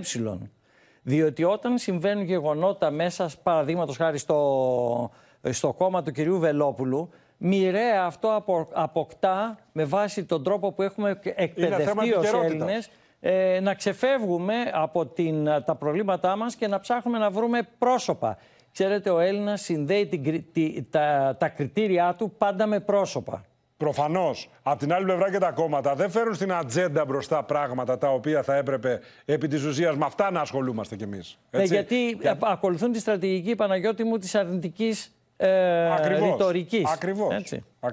[1.01, 5.11] Διότι όταν συμβαίνουν γεγονότα μέσα, παραδείγματος χάρη στο,
[5.49, 8.43] στο κόμμα του κυρίου Βελόπουλου, μοιραία αυτό
[8.73, 12.89] αποκτά με βάση τον τρόπο που έχουμε εκπαιδευτεί ως Έλληνες
[13.19, 18.37] ε, να ξεφεύγουμε από την, τα προβλήματά μας και να ψάχνουμε να βρούμε πρόσωπα.
[18.71, 20.07] Ξέρετε, ο Έλληνας συνδέει
[20.53, 23.43] την, τα, τα κριτήριά του πάντα με πρόσωπα.
[23.79, 24.49] Προφανώς.
[24.63, 28.43] Απ' την άλλη πλευρά και τα κόμματα δεν φέρουν στην ατζέντα μπροστά πράγματα τα οποία
[28.43, 31.37] θα έπρεπε επί της ουσίας με αυτά να ασχολούμαστε κι εμείς.
[31.51, 36.91] Ναι, γιατί ακολουθούν τη στρατηγική Παναγιώτη μου της αρνητικής ε, ρητορικής.
[36.91, 37.43] Ακριβώς.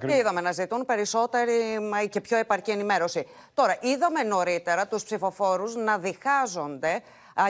[0.06, 1.52] Και είδαμε να ζητούν περισσότερη
[2.10, 3.26] και πιο επαρκή ενημέρωση.
[3.54, 7.00] Τώρα, είδαμε νωρίτερα τους ψηφοφόρους να διχάζονται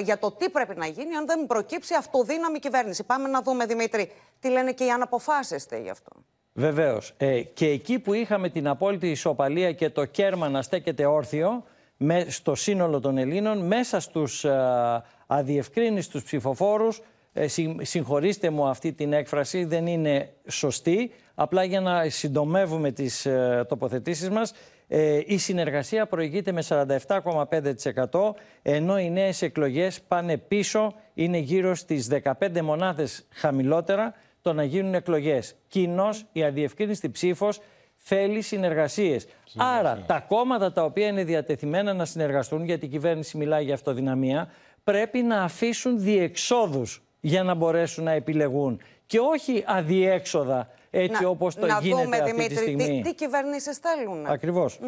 [0.03, 3.05] για το τι πρέπει να γίνει αν δεν προκύψει αυτοδύναμη κυβέρνηση.
[3.05, 6.11] Πάμε να δούμε, Δημήτρη, τι λένε και οι αναποφάσιστε γι' αυτό.
[6.59, 7.13] Βεβαίως.
[7.17, 11.65] Ε, και εκεί που είχαμε την απόλυτη ισοπαλία και το κέρμα να στέκεται όρθιο
[11.97, 17.01] με, στο σύνολο των Ελλήνων, μέσα στους α, αδιευκρίνιστους ψηφοφόρους
[17.39, 17.47] ε,
[17.81, 21.11] συγχωρήστε μου αυτή την έκφραση, δεν είναι σωστή.
[21.35, 24.53] Απλά για να συντομεύουμε τις ε, τοποθετήσεις μας,
[24.89, 28.33] ε, η συνεργασία προηγείται με 47,5%
[28.63, 34.15] ενώ οι νέες εκλογές πάνε πίσω, είναι γύρω στις 15 μονάδες χαμηλότερα
[34.47, 35.55] το να γίνουν εκλογές.
[35.69, 37.61] Κοινώς η αδιευκρίνηστη ψήφος
[37.97, 39.27] θέλει συνεργασίες.
[39.57, 44.51] Άρα τα κόμματα τα οποία είναι διατεθειμένα να συνεργαστούν, γιατί η κυβέρνηση μιλάει για αυτοδυναμία,
[44.85, 51.55] πρέπει να αφήσουν διεξόδους για να μπορέσουν να επιλεγούν και όχι αδιέξοδα έτσι να, όπως
[51.55, 53.03] το να γίνεται δούμε, αυτή Δημήτρη, τη στιγμή.
[53.03, 54.27] Τι, τι κυβερνήσεις θέλουν.
[54.27, 54.79] Ακριβώς.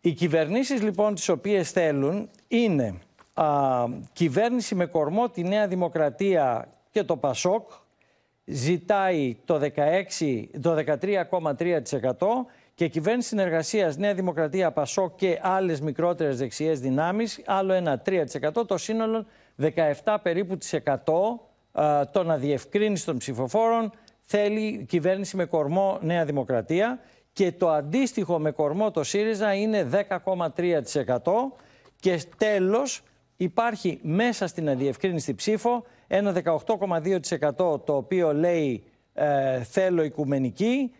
[0.00, 2.98] Οι κυβερνήσεις λοιπόν τις οποίες θέλουν είναι
[3.40, 7.70] α, κυβέρνηση με κορμό τη Νέα Δημοκρατία και το ΠΑΣΟΚ
[8.44, 12.12] ζητάει το, 16, το 13,3%
[12.74, 18.66] και κυβέρνηση συνεργασίας Νέα Δημοκρατία, Πασό και άλλες μικρότερες δεξιές δυνάμεις, άλλο ένα 3%.
[18.66, 19.26] Το σύνολο
[20.04, 20.94] 17 περίπου της 100
[22.12, 23.92] των αδιευκρίνηστων ψηφοφόρων
[24.24, 27.00] θέλει κυβέρνηση με κορμό Νέα Δημοκρατία
[27.32, 30.82] και το αντίστοιχο με κορμό το ΣΥΡΙΖΑ είναι 10,3%
[32.00, 33.02] και τέλος
[33.40, 38.82] υπάρχει μέσα στην αδιευκρίνηστη ψήφο ένα 18,2% το οποίο λέει
[39.14, 40.90] ε, θέλω οικουμενική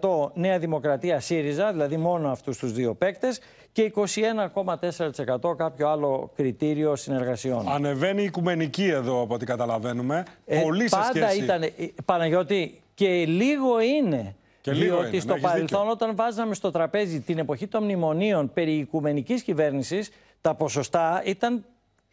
[0.00, 3.40] 3,8% Νέα Δημοκρατία ΣΥΡΙΖΑ, δηλαδή μόνο αυτούς τους δύο παίκτες
[3.72, 7.68] και 21,4% κάποιο άλλο κριτήριο συνεργασιών.
[7.68, 10.24] Ανεβαίνει η οικουμενική εδώ από ό,τι καταλαβαίνουμε.
[10.44, 11.42] Ε, Πολύ σε πάντα σχέση.
[11.42, 11.70] ήταν, ε,
[12.04, 14.34] Παναγιώτη, και λίγο είναι.
[14.60, 15.92] Και λίγο διότι είναι, στο ναι, έχεις παρελθόν δίκιο.
[15.92, 20.10] όταν βάζαμε στο τραπέζι την εποχή των μνημονίων περί οικουμενικής κυβέρνησης,
[20.42, 21.64] τα ποσοστά ήταν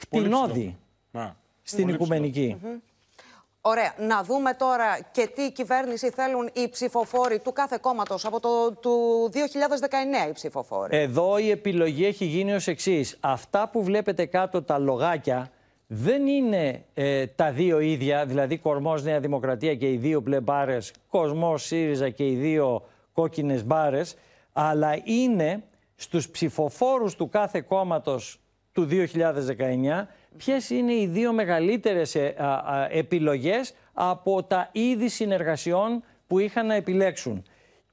[0.10, 0.78] Πολύ κτηνώδη
[1.12, 1.36] Να.
[1.64, 2.58] στην Πολύ οικουμενική.
[3.62, 3.94] Ωραία.
[3.98, 9.30] Να δούμε τώρα και τι κυβέρνηση θέλουν οι ψηφοφόροι του κάθε κόμματος από το του
[10.26, 10.98] 2019 οι ψηφοφόροι.
[10.98, 13.18] Εδώ η επιλογή έχει γίνει ως εξής.
[13.20, 15.52] Αυτά που βλέπετε κάτω τα λογάκια
[15.88, 20.94] δεν είναι ε, τα δύο ίδια, δηλαδή Κορμός Νέα Δημοκρατία και οι δύο μπλε μπάρες,
[21.10, 24.16] Κοσμός ΣΥΡΙΖΑ και οι δύο κόκκινες μπάρες,
[24.54, 25.64] αλλά είναι
[26.02, 28.40] στους ψηφοφόρους του κάθε κόμματος
[28.72, 30.06] του 2019
[30.38, 36.66] ποιες είναι οι δύο μεγαλύτερες ε, α, α, επιλογές από τα είδη συνεργασιών που είχαν
[36.66, 37.44] να επιλέξουν.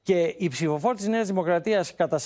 [0.01, 2.19] Και οι ψηφοφόροι της Νέας Δημοκρατίας κατά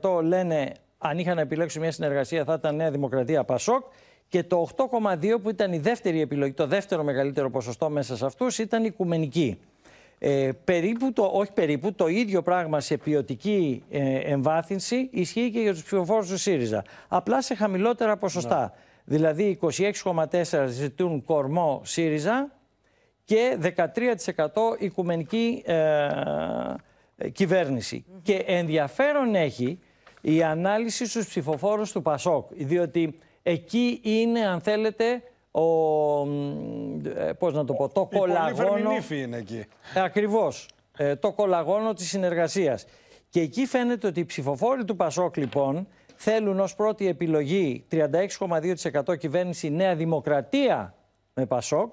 [0.00, 3.84] 47% λένε αν είχαν να επιλέξουν μια συνεργασία θα ήταν Νέα Δημοκρατία Πασόκ
[4.28, 8.58] και το 8,2% που ήταν η δεύτερη επιλογή, το δεύτερο μεγαλύτερο ποσοστό μέσα σε αυτούς
[8.58, 9.58] ήταν η Οικουμενική.
[10.22, 15.72] Ε, περίπου το, όχι περίπου, το ίδιο πράγμα σε ποιοτική ε, εμβάθυνση ισχύει και για
[15.72, 16.84] τους ψηφοφόρους του ΣΥΡΙΖΑ.
[17.08, 18.72] Απλά σε χαμηλότερα ποσοστά.
[19.04, 22.52] Δηλαδή 26,4% ζητούν κορμό ΣΥΡΙΖΑ
[23.24, 23.76] και 13%
[24.78, 26.08] οικουμενική ε,
[27.16, 28.04] ε, κυβέρνηση.
[28.22, 29.78] Και ενδιαφέρον έχει
[30.20, 35.62] η ανάλυση στους ψηφοφόρους του ΠΑΣΟΚ, διότι εκεί είναι, αν θέλετε, ο,
[36.26, 38.56] μ, ε, πώς να το πω, το Η πολύ κολαγόνο...
[38.72, 39.64] φερμινήφη είναι εκεί.
[39.94, 40.68] Ε, Ακριβώς.
[40.96, 42.84] Ε, το κολαγόνο της συνεργασίας.
[43.28, 49.70] Και εκεί φαίνεται ότι οι ψηφοφόροι του Πασόκ, λοιπόν, θέλουν ως πρώτη επιλογή 36,2% κυβέρνηση
[49.70, 50.94] Νέα Δημοκρατία
[51.34, 51.92] με Πασόκ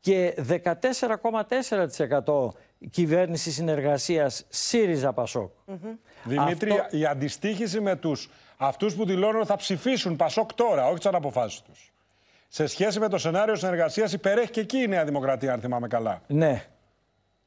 [0.00, 2.48] και 14,4%
[2.90, 5.50] κυβέρνηση συνεργασίας ΣΥΡΙΖΑ Πασόκ.
[6.24, 10.96] Δημήτρη, Αυτό- η αντιστοίχηση με τους αυτούς που δηλώνουν ότι θα ψηφίσουν Πασόκ τώρα, όχι
[10.96, 11.91] τις αναποφάσεις τους.
[12.54, 16.22] Σε σχέση με το σενάριο συνεργασίας υπερέχει και εκεί η Νέα Δημοκρατία, αν θυμάμαι καλά.
[16.26, 16.64] Ναι.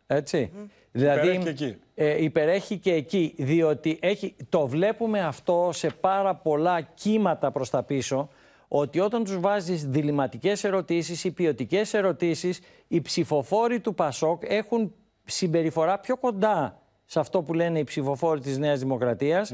[0.08, 0.52] Έτσι.
[0.92, 1.78] Δηλαδή, Υπερέχει και εκεί.
[1.96, 7.84] Ε, υπερέχει και εκεί, διότι έχει, το βλέπουμε αυτό σε πάρα πολλά κύματα προς τα
[7.84, 8.30] πίσω,
[8.68, 14.94] ότι όταν τους βάζεις διληματικές ερωτήσεις ή ποιοτικές ερωτήσεις, οι ψηφοφόροι του ΠΑΣΟΚ έχουν
[15.26, 19.54] συμπεριφορά πιο κοντά σε αυτό που λένε οι ψηφοφόροι της Νέας Δημοκρατίας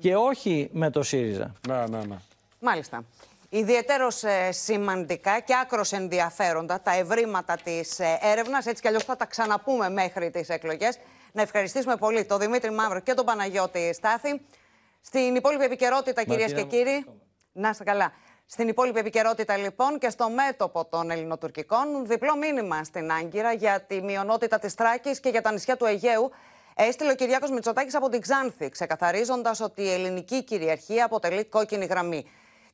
[0.00, 1.52] και όχι με το ΣΥΡΙΖΑ.
[1.68, 2.22] Να, να, να.
[2.60, 3.04] Μάλιστα.
[3.52, 8.66] Ιδιαίτερος σημαντικά και άκρος ενδιαφέροντα τα ευρήματα της ε, έρευνας.
[8.66, 10.98] Έτσι κι αλλιώς θα τα ξαναπούμε μέχρι τις εκλογές.
[11.32, 14.40] Να ευχαριστήσουμε πολύ τον Δημήτρη Μαύρο και τον Παναγιώτη Στάθη.
[15.00, 16.84] Στην υπόλοιπη επικαιρότητα, κυρίες και Μαρτίνα μου.
[16.84, 17.04] κύριοι.
[17.52, 18.12] Να είστε καλά.
[18.46, 24.02] Στην υπόλοιπη επικαιρότητα, λοιπόν, και στο μέτωπο των Ελληνοτουρκικών, διπλό μήνυμα στην Άγκυρα για τη
[24.02, 26.30] μειονότητα της Τράκης και για τα νησιά του Αιγαίου.
[26.74, 32.30] Έστειλε ο Κυριάκος Μητσοτάκης από την Ξάνθη, ξεκαθαρίζοντας ότι η ελληνική κυριαρχία αποτελεί κόκκινη γραμμή.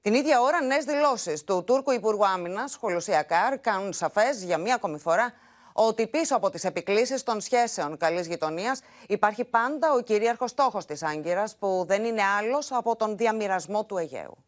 [0.06, 4.74] Την ίδια ώρα, νέες δηλώσεις του Τούρκου Υπουργού Άμυνας, Χολουσία Καρ, κάνουν σαφές για μία
[4.74, 5.32] ακόμη φορά
[5.72, 11.02] ότι πίσω από τις επικλήσεις των σχέσεων καλής γειτονίας υπάρχει πάντα ο κυρίαρχος στόχος της
[11.02, 14.44] Άγκυρας, που δεν είναι άλλος από τον διαμοιρασμό του Αιγαίου.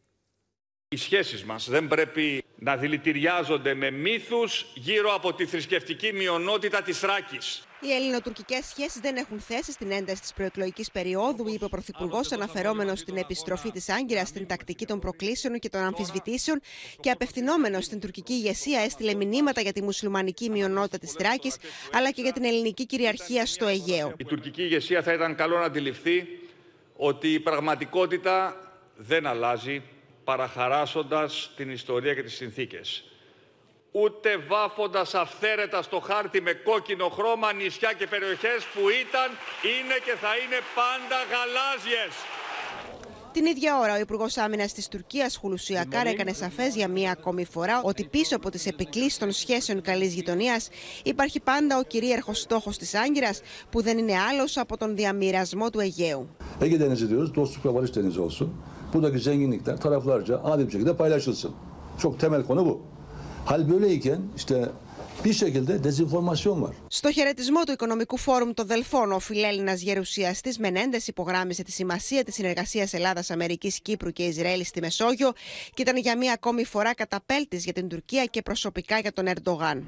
[0.89, 6.99] Οι σχέσεις μας δεν πρέπει να δηλητηριάζονται με μύθους γύρω από τη θρησκευτική μειονότητα της
[6.99, 7.68] Θράκης.
[7.81, 12.99] Οι ελληνοτουρκικές σχέσεις δεν έχουν θέση στην ένταση της προεκλογικής περίοδου, είπε ο Πρωθυπουργός, αναφερόμενος
[12.99, 16.61] στην επιστροφή της Άγκυρας στην τακτική των προκλήσεων και των αμφισβητήσεων
[17.01, 21.53] και απευθυνόμενος στην τουρκική ηγεσία, έστειλε μηνύματα για τη μουσουλμανική μειονότητα της Θράκη,
[21.93, 24.15] αλλά και για την ελληνική κυριαρχία στο Αιγαίο.
[24.17, 26.27] Η τουρκική ηγεσία θα ήταν καλό να αντιληφθεί
[26.97, 28.57] ότι η πραγματικότητα
[28.97, 29.83] δεν αλλάζει
[30.25, 33.05] παραχαράσοντας την ιστορία και τις συνθήκες.
[33.93, 39.29] Ούτε βάφοντας αυθαίρετα στο χάρτη με κόκκινο χρώμα νησιά και περιοχές που ήταν,
[39.75, 42.15] είναι και θα είναι πάντα γαλάζιες.
[43.33, 47.81] Την ίδια ώρα, ο Υπουργός Άμυνας της Τουρκίας, Χουλουσιακάρ, έκανε σαφές για μία ακόμη φορά
[47.85, 50.69] ότι πίσω από τις επικλήσει των σχέσεων καλής γειτονίας
[51.03, 55.81] υπάρχει πάντα ο κυρίαρχος στόχος της Άγκυρας, που δεν είναι άλλος από τον διαμοιρασμό του
[55.81, 56.29] Αιγαίου.
[56.61, 58.49] Ege Denizi diyoruz, dostluk ve barış denizi olsun.
[58.93, 61.55] Buradaki zenginlikler taraflarca adil bir şekilde paylaşılsın.
[61.99, 62.98] Çok temel konu bu.
[63.49, 64.69] Hal böyleyken işte
[65.25, 66.75] bir şekilde dezenformasyon var.
[66.89, 72.35] Στο χαιρετισμό του Οικονομικού Φόρουμ των Δελφών, ο φιλέλληνας γερουσιαστής Μενέντες υπογράμμισε τη σημασία της
[72.35, 75.33] συνεργασίας Ελλάδα-Αμερική, Κύπρου και Ισραήλ στη Μεσόγειο
[75.75, 79.85] και ήταν για μία ακόμη φορά καταπέλτης για την Τουρκία και προσωπικά για τον Ερντογάν.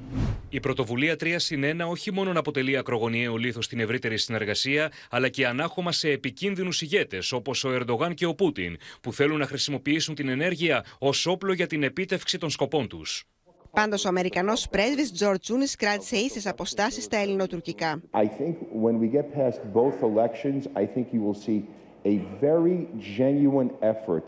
[0.49, 5.47] Η πρωτοβουλία 3 συν 1 όχι μόνο αποτελεί ακρογωνιαίο λίθος στην ευρύτερη συνεργασία, αλλά και
[5.47, 10.27] ανάχωμα σε επικίνδυνους ηγέτες όπως ο Ερντογάν και ο Πούτιν, που θέλουν να χρησιμοποιήσουν την
[10.27, 13.25] ενέργεια ως όπλο για την επίτευξη των σκοπών τους.
[13.71, 18.01] Πάντως, ο Αμερικανός πρέσβης Τζορτ Τζούνι κράτησε ίσες αποστάσεις στα ελληνοτουρκικά.
[18.13, 21.61] I think when we get past both elections, I think you will see
[22.05, 24.25] a very genuine effort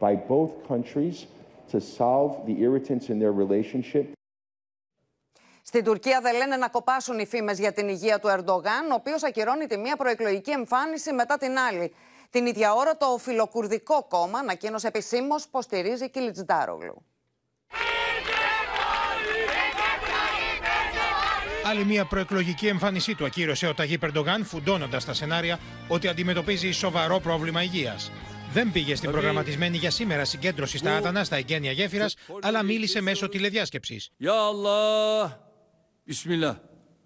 [0.00, 1.16] by both countries
[1.72, 4.04] to solve the irritants in their relationship.
[5.62, 9.22] Στην Τουρκία δεν λένε να κοπάσουν οι φήμες για την υγεία του Ερντογάν, ο οποίος
[9.24, 11.92] ακυρώνει τη μία προεκλογική εμφάνιση μετά την άλλη.
[12.30, 17.04] Την ίδια ώρα, το φιλοκουρδικό κόμμα ανακοίνωσε επισήμως πως στηρίζει Κιλιτζντάρογλου.
[21.68, 25.58] Άλλη μια προεκλογική εμφάνισή του ακύρωσε ο Ταγί Περντογάν, φουντώνοντας τα σενάρια
[25.88, 28.10] ότι αντιμετωπίζει σοβαρό πρόβλημα υγείας.
[28.52, 33.28] Δεν πήγε στην προγραμματισμένη για σήμερα συγκέντρωση στα Άτανα, στα εγγένεια γέφυρας, αλλά μίλησε μέσω
[33.28, 34.10] τηλεδιάσκεψης.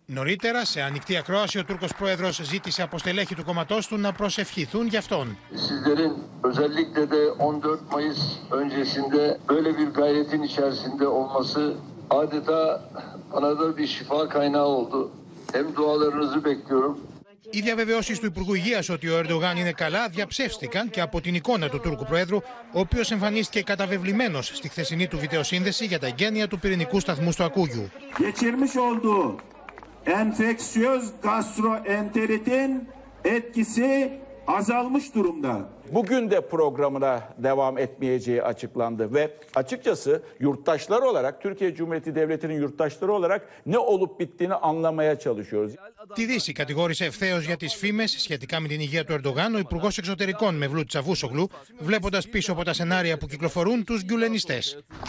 [0.07, 4.87] Νωρίτερα, σε ανοιχτή ακρόαση, ο Τούρκος Πρόεδρος ζήτησε από στελέχη του κόμματός του να προσευχηθούν
[4.87, 5.37] για αυτόν.
[12.11, 12.83] Sizlerin özellikle de 14 Mayıs öncesinde böyle bir gayretin içerisinde olması adeta
[13.33, 15.11] bana da bir şifa kaynağı oldu.
[15.53, 16.99] Hem dualarınızı bekliyorum.
[17.53, 21.69] Οι διαβεβαιώσεις του Υπουργού Υγείας ότι ο Ερντογάν είναι καλά διαψεύστηκαν και από την εικόνα
[21.69, 22.37] του Τούρκου Προέδρου,
[22.73, 27.45] ο οποίος εμφανίστηκε καταβεβλημένος στη χθεσινή του βιντεοσύνδεση για τα εγγένεια του πυρηνικού σταθμού στο
[27.45, 27.89] Ακούγιου.
[28.19, 29.37] geçirmiş olduğu
[30.05, 32.89] enfeksiyöz gastroenteritin
[33.25, 35.69] etkisi azalmış durumda.
[35.92, 43.48] Bugün de programına devam etmeyeceği açıklandı ve açıkçası yurttaşlar olarak Türkiye Cumhuriyeti Devleti'nin yurttaşları olarak
[43.66, 45.76] ne olup bittiğini anlamaya çalışıyoruz.
[46.16, 49.88] Τη Δύση κατηγόρησε ευθέω για τι φήμε σχετικά με την υγεία του Ερντογάν ο Υπουργό
[49.98, 51.48] Εξωτερικών Μευλού Τσαβούσογλου,
[51.80, 54.60] βλέποντα πίσω από τα σενάρια που κυκλοφορούν του γκουλενιστέ.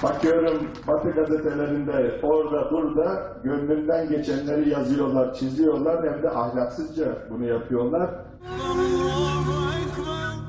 [0.02, 8.10] Bakıyorum Batı gazetelerinde orada burada gönlünden geçenleri yazıyorlar, çiziyorlar hem de ahlaksızca bunu yapıyorlar.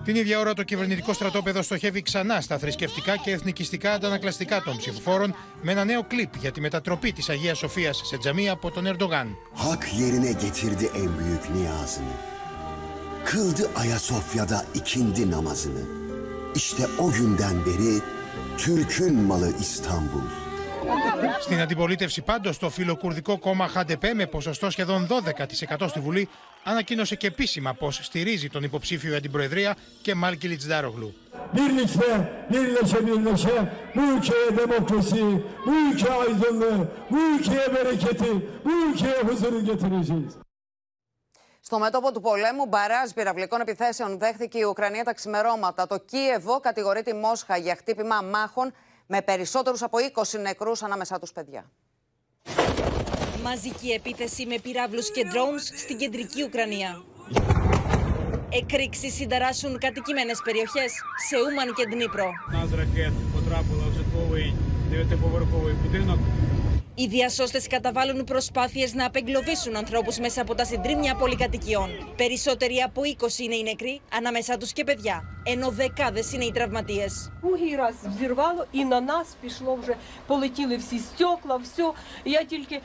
[0.05, 5.35] Την ίδια ώρα το κυβερνητικό στρατόπεδο στοχεύει ξανά στα θρησκευτικά και εθνικιστικά αντανακλαστικά των ψηφοφόρων
[5.63, 9.37] με ένα νέο κλιπ για τη μετατροπή της Αγίας Σοφίας σε τζαμία από τον Ερντογάν.
[9.55, 12.15] Hak yerine getirdi en büyük niyazını.
[13.25, 15.85] Kıldı Ayasofya'da ikindi namazını.
[16.55, 18.01] İşte o günden beri
[18.59, 20.42] Türk'ün malı İstanbul.
[21.41, 25.09] Στην αντιπολίτευση πάντως το φιλοκουρδικό κόμμα ΧΑΝΤΕΠΕ με ποσοστό σχεδόν
[25.79, 26.29] 12% στη Βουλή
[26.65, 31.15] ανακοίνωσε και επίσημα πως στηρίζει τον υποψήφιο για την Προεδρία και Μάλκι Λιτζντάρογλου.
[31.55, 32.11] Birlikte,
[32.51, 33.57] birleşe birleşe
[33.95, 35.25] bu ülkeye demokrasi,
[35.67, 38.33] bu ülkeye aydınlığı, bu ülkeye bereketi,
[38.65, 40.37] bu ülkeye huzuru getireceğiz.
[41.65, 45.87] Στο μέτωπο του πολέμου, μπαράζ πυραυλικών επιθέσεων δέχθηκε η Ουκρανία τα ξημερώματα.
[45.87, 48.73] Το Κίεβο κατηγορεί τη Μόσχα για χτύπημα μάχων
[49.15, 51.71] με περισσότερου από 20 νεκρούς ανάμεσά του παιδιά.
[53.43, 57.03] Μαζική επίθεση με πυράβλους και drones στην κεντρική Ουκρανία.
[58.49, 59.79] Εκρήξεις συνταράσσουν
[60.45, 60.85] περιοχέ
[61.29, 62.31] σε ούμαν και Ντνίπρο.
[62.53, 62.67] Ένα
[66.92, 66.92] ракет потрапила в житловий дев'ятиповерховий будинок.
[66.96, 71.90] Οι διασώστε καταβάλουν προσπάθειε να απεγκλωβίσουν ανθρώπου μέσα από τα συντρίμμια πολυκατοικιών.
[72.18, 77.08] Περισσότεροι από 20 είναι οι νεκροί, ανάμεσά του και παιδιά, ενώ δεκάδε είναι οι τραυματίε.
[77.42, 79.96] Другий раз взірвало і на нас пішло вже,
[80.28, 81.92] полетіли всі стекла, все.
[82.26, 82.82] Я тільки е,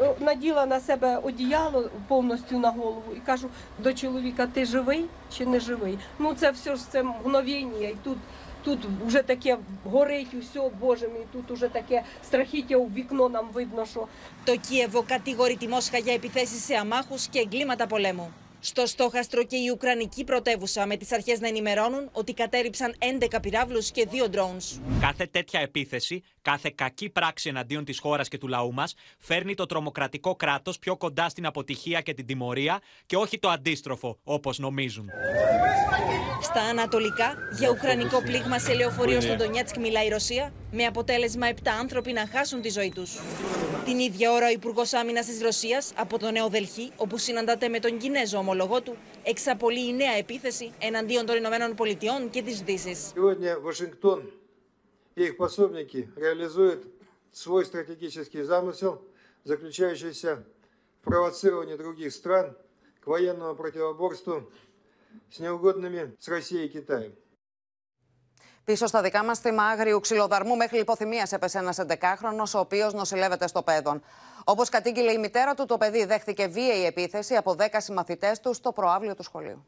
[0.00, 3.48] е, наділа на себе одіяло повністю на голову і кажу
[3.78, 5.04] до чоловіка, ти живий
[5.36, 5.98] чи не живий?
[6.18, 8.18] Ну це все ж це мгновення, і тут,
[8.64, 13.84] тут вже таке горить усе, Боже мій, тут уже таке страхіття у вікно нам видно,
[13.84, 14.08] що
[14.44, 18.32] Το Κίεβο κατηγορεί τη Μόσχα για επιθέσει σε αμάχου και εγκλήματα πολέμου.
[18.64, 22.94] Στο στόχαστρο και η Ουκρανική πρωτεύουσα με τις αρχές να ενημερώνουν ότι κατέριψαν
[23.32, 24.80] 11 πυράβλους και 2 drones.
[25.00, 29.65] Κάθε τέτοια επίθεση, κάθε κακή πράξη εναντίον της χώρας και του λαού μας, φέρνει το
[29.65, 35.09] τρομοκρατικό κράτος πιο κοντά στην αποτυχία και την τιμωρία και όχι το αντίστροφο, όπως νομίζουν.
[36.41, 41.53] Στα ανατολικά, για ουκρανικό πλήγμα σε λεωφορείο στο Ντονιέτσκ μιλάει η Ρωσία, με αποτέλεσμα 7
[41.79, 43.19] άνθρωποι να χάσουν τη ζωή τους.
[43.85, 47.79] Την ίδια ώρα, ο Υπουργός Άμυνας της Ρωσίας από το Νέο Δελχή, όπου συναντάται με
[47.79, 53.13] τον Κινέζο ομολογό του, εξαπολύει νέα επίθεση εναντίον των Ηνωμένων Πολιτειών και της Δύσης
[55.16, 56.86] Сегодня Вашингтон и их пособники реализуют
[57.32, 59.02] свой стратегический замысел,
[59.44, 60.44] заключающийся
[61.00, 62.56] в провоцировании других стран
[63.00, 64.50] к военному противоборству
[65.30, 67.12] с неугодными с Россией и Китаем.
[68.64, 73.46] Πίσω στα δικά μα θύμα άγριου ξυλοδαρμού μέχρι λιποθυμία έπεσε ένα 11χρονο, ο οποίο νοσηλεύεται
[73.46, 74.02] στο παιδόν.
[74.44, 78.72] Όπω κατήγγειλε η μητέρα του, το παιδί δέχθηκε βίαιη επίθεση από 10 συμμαθητέ του στο
[78.72, 79.66] προάβλιο του σχολείου.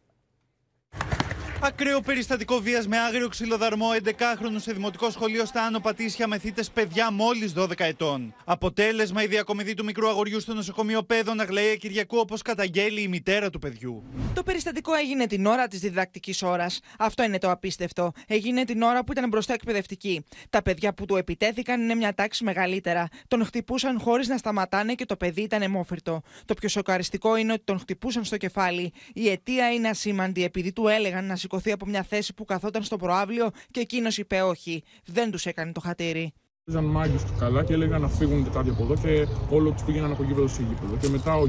[1.62, 6.64] Ακραίο περιστατικό βίας με άγριο ξυλοδαρμό 11χρονου σε δημοτικό σχολείο στα Άνω Πατήσια με θύτε
[6.74, 8.34] παιδιά μόλις 12 ετών.
[8.46, 13.50] Αποτέλεσμα η διακομιδή του μικρού αγοριού στο νοσοκομείο Πέδων Αγλαία Κυριακού, όπως καταγγέλει η μητέρα
[13.50, 14.04] του παιδιού.
[14.34, 16.80] Το περιστατικό έγινε την ώρα της διδακτικής ώρας.
[17.00, 18.12] Αυτό είναι το απίστευτο.
[18.28, 20.26] Έγινε την ώρα που ήταν μπροστά εκπαιδευτική.
[20.50, 23.08] Τα παιδιά που του επιτέθηκαν είναι μια τάξη μεγαλύτερα.
[23.28, 26.22] Τον χτυπούσαν χωρίς να σταματάνε και το παιδί ήταν αιμόφυρτο.
[26.46, 28.94] Το πιο σοκαριστικό είναι ότι τον χτυπούσαν στο κεφάλι.
[29.14, 32.98] Η αιτία είναι ασήμαντη επειδή του έλεγαν να σηκωθεί από μια θέση που καθόταν στο
[32.98, 34.84] προάβλιο και εκείνος είπε όχι.
[35.06, 36.34] Δεν τους έκανε το χατήρι.
[36.66, 39.84] Ήταν μάγκες του καλά και έλεγαν να φύγουν και κάτι από εδώ και όλο τους
[39.84, 40.98] πήγαιναν από γήπεδο σε γήπεδο.
[40.98, 41.46] Και μετά ο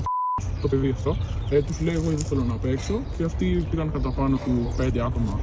[0.60, 1.16] το παιδί αυτό,
[1.50, 3.02] ε, του λέει: Εγώ δεν θέλω να παίξω.
[3.16, 5.40] Και αυτοί πήγαν κατά πάνω του πέντε άτομα,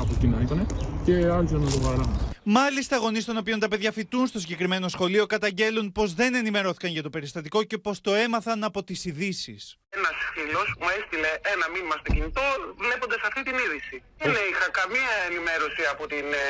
[0.00, 0.66] από εκεί να ήταν,
[1.04, 2.32] και άρχισαν να το βαράνε.
[2.44, 7.02] Μάλιστα, γονείς των οποίων τα παιδιά φοιτούν στο συγκεκριμένο σχολείο καταγγέλουν πως δεν ενημερώθηκαν για
[7.02, 9.56] το περιστατικό και πως το έμαθαν από τις ειδήσει.
[9.88, 12.46] Ένας φίλος μου έστειλε ένα μήνυμα στο κινητό
[12.82, 13.96] βλέποντας αυτή την είδηση.
[14.18, 16.46] Δεν είχα καμία ενημέρωση από την ε,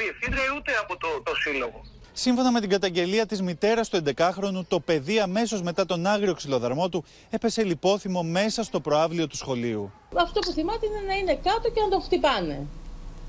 [0.00, 1.80] διευθύντρια ούτε από το, το σύλλογο.
[2.18, 6.88] Σύμφωνα με την καταγγελία της μητέρας του 11χρονου, το παιδί αμέσως μετά τον άγριο ξυλοδαρμό
[6.88, 9.92] του έπεσε λιπόθυμο μέσα στο προάβλιο του σχολείου.
[10.16, 12.66] Αυτό που θυμάται είναι να είναι κάτω και να τον χτυπάνε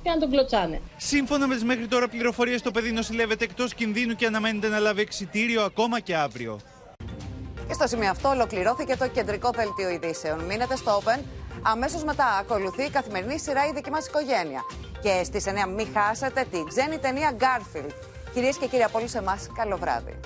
[0.03, 0.81] και να τον κλωτσάνε.
[0.97, 5.01] Σύμφωνα με τις μέχρι τώρα πληροφορίες, το παιδί νοσηλεύεται εκτός κινδύνου και αναμένεται να λάβει
[5.01, 6.59] εξιτήριο ακόμα και αύριο.
[7.67, 10.39] Και στο σημείο αυτό ολοκληρώθηκε το κεντρικό δελτίο ειδήσεων.
[10.39, 11.19] Μείνετε στο Open.
[11.61, 14.61] Αμέσως μετά ακολουθεί η καθημερινή σειρά Η δική μας οικογένεια.
[15.01, 18.16] Και στις 9 μην χάσετε την ξένη ταινία Garfield.
[18.33, 20.19] Κυρίες και κύριοι από όλους εμάς, καλό βράδυ.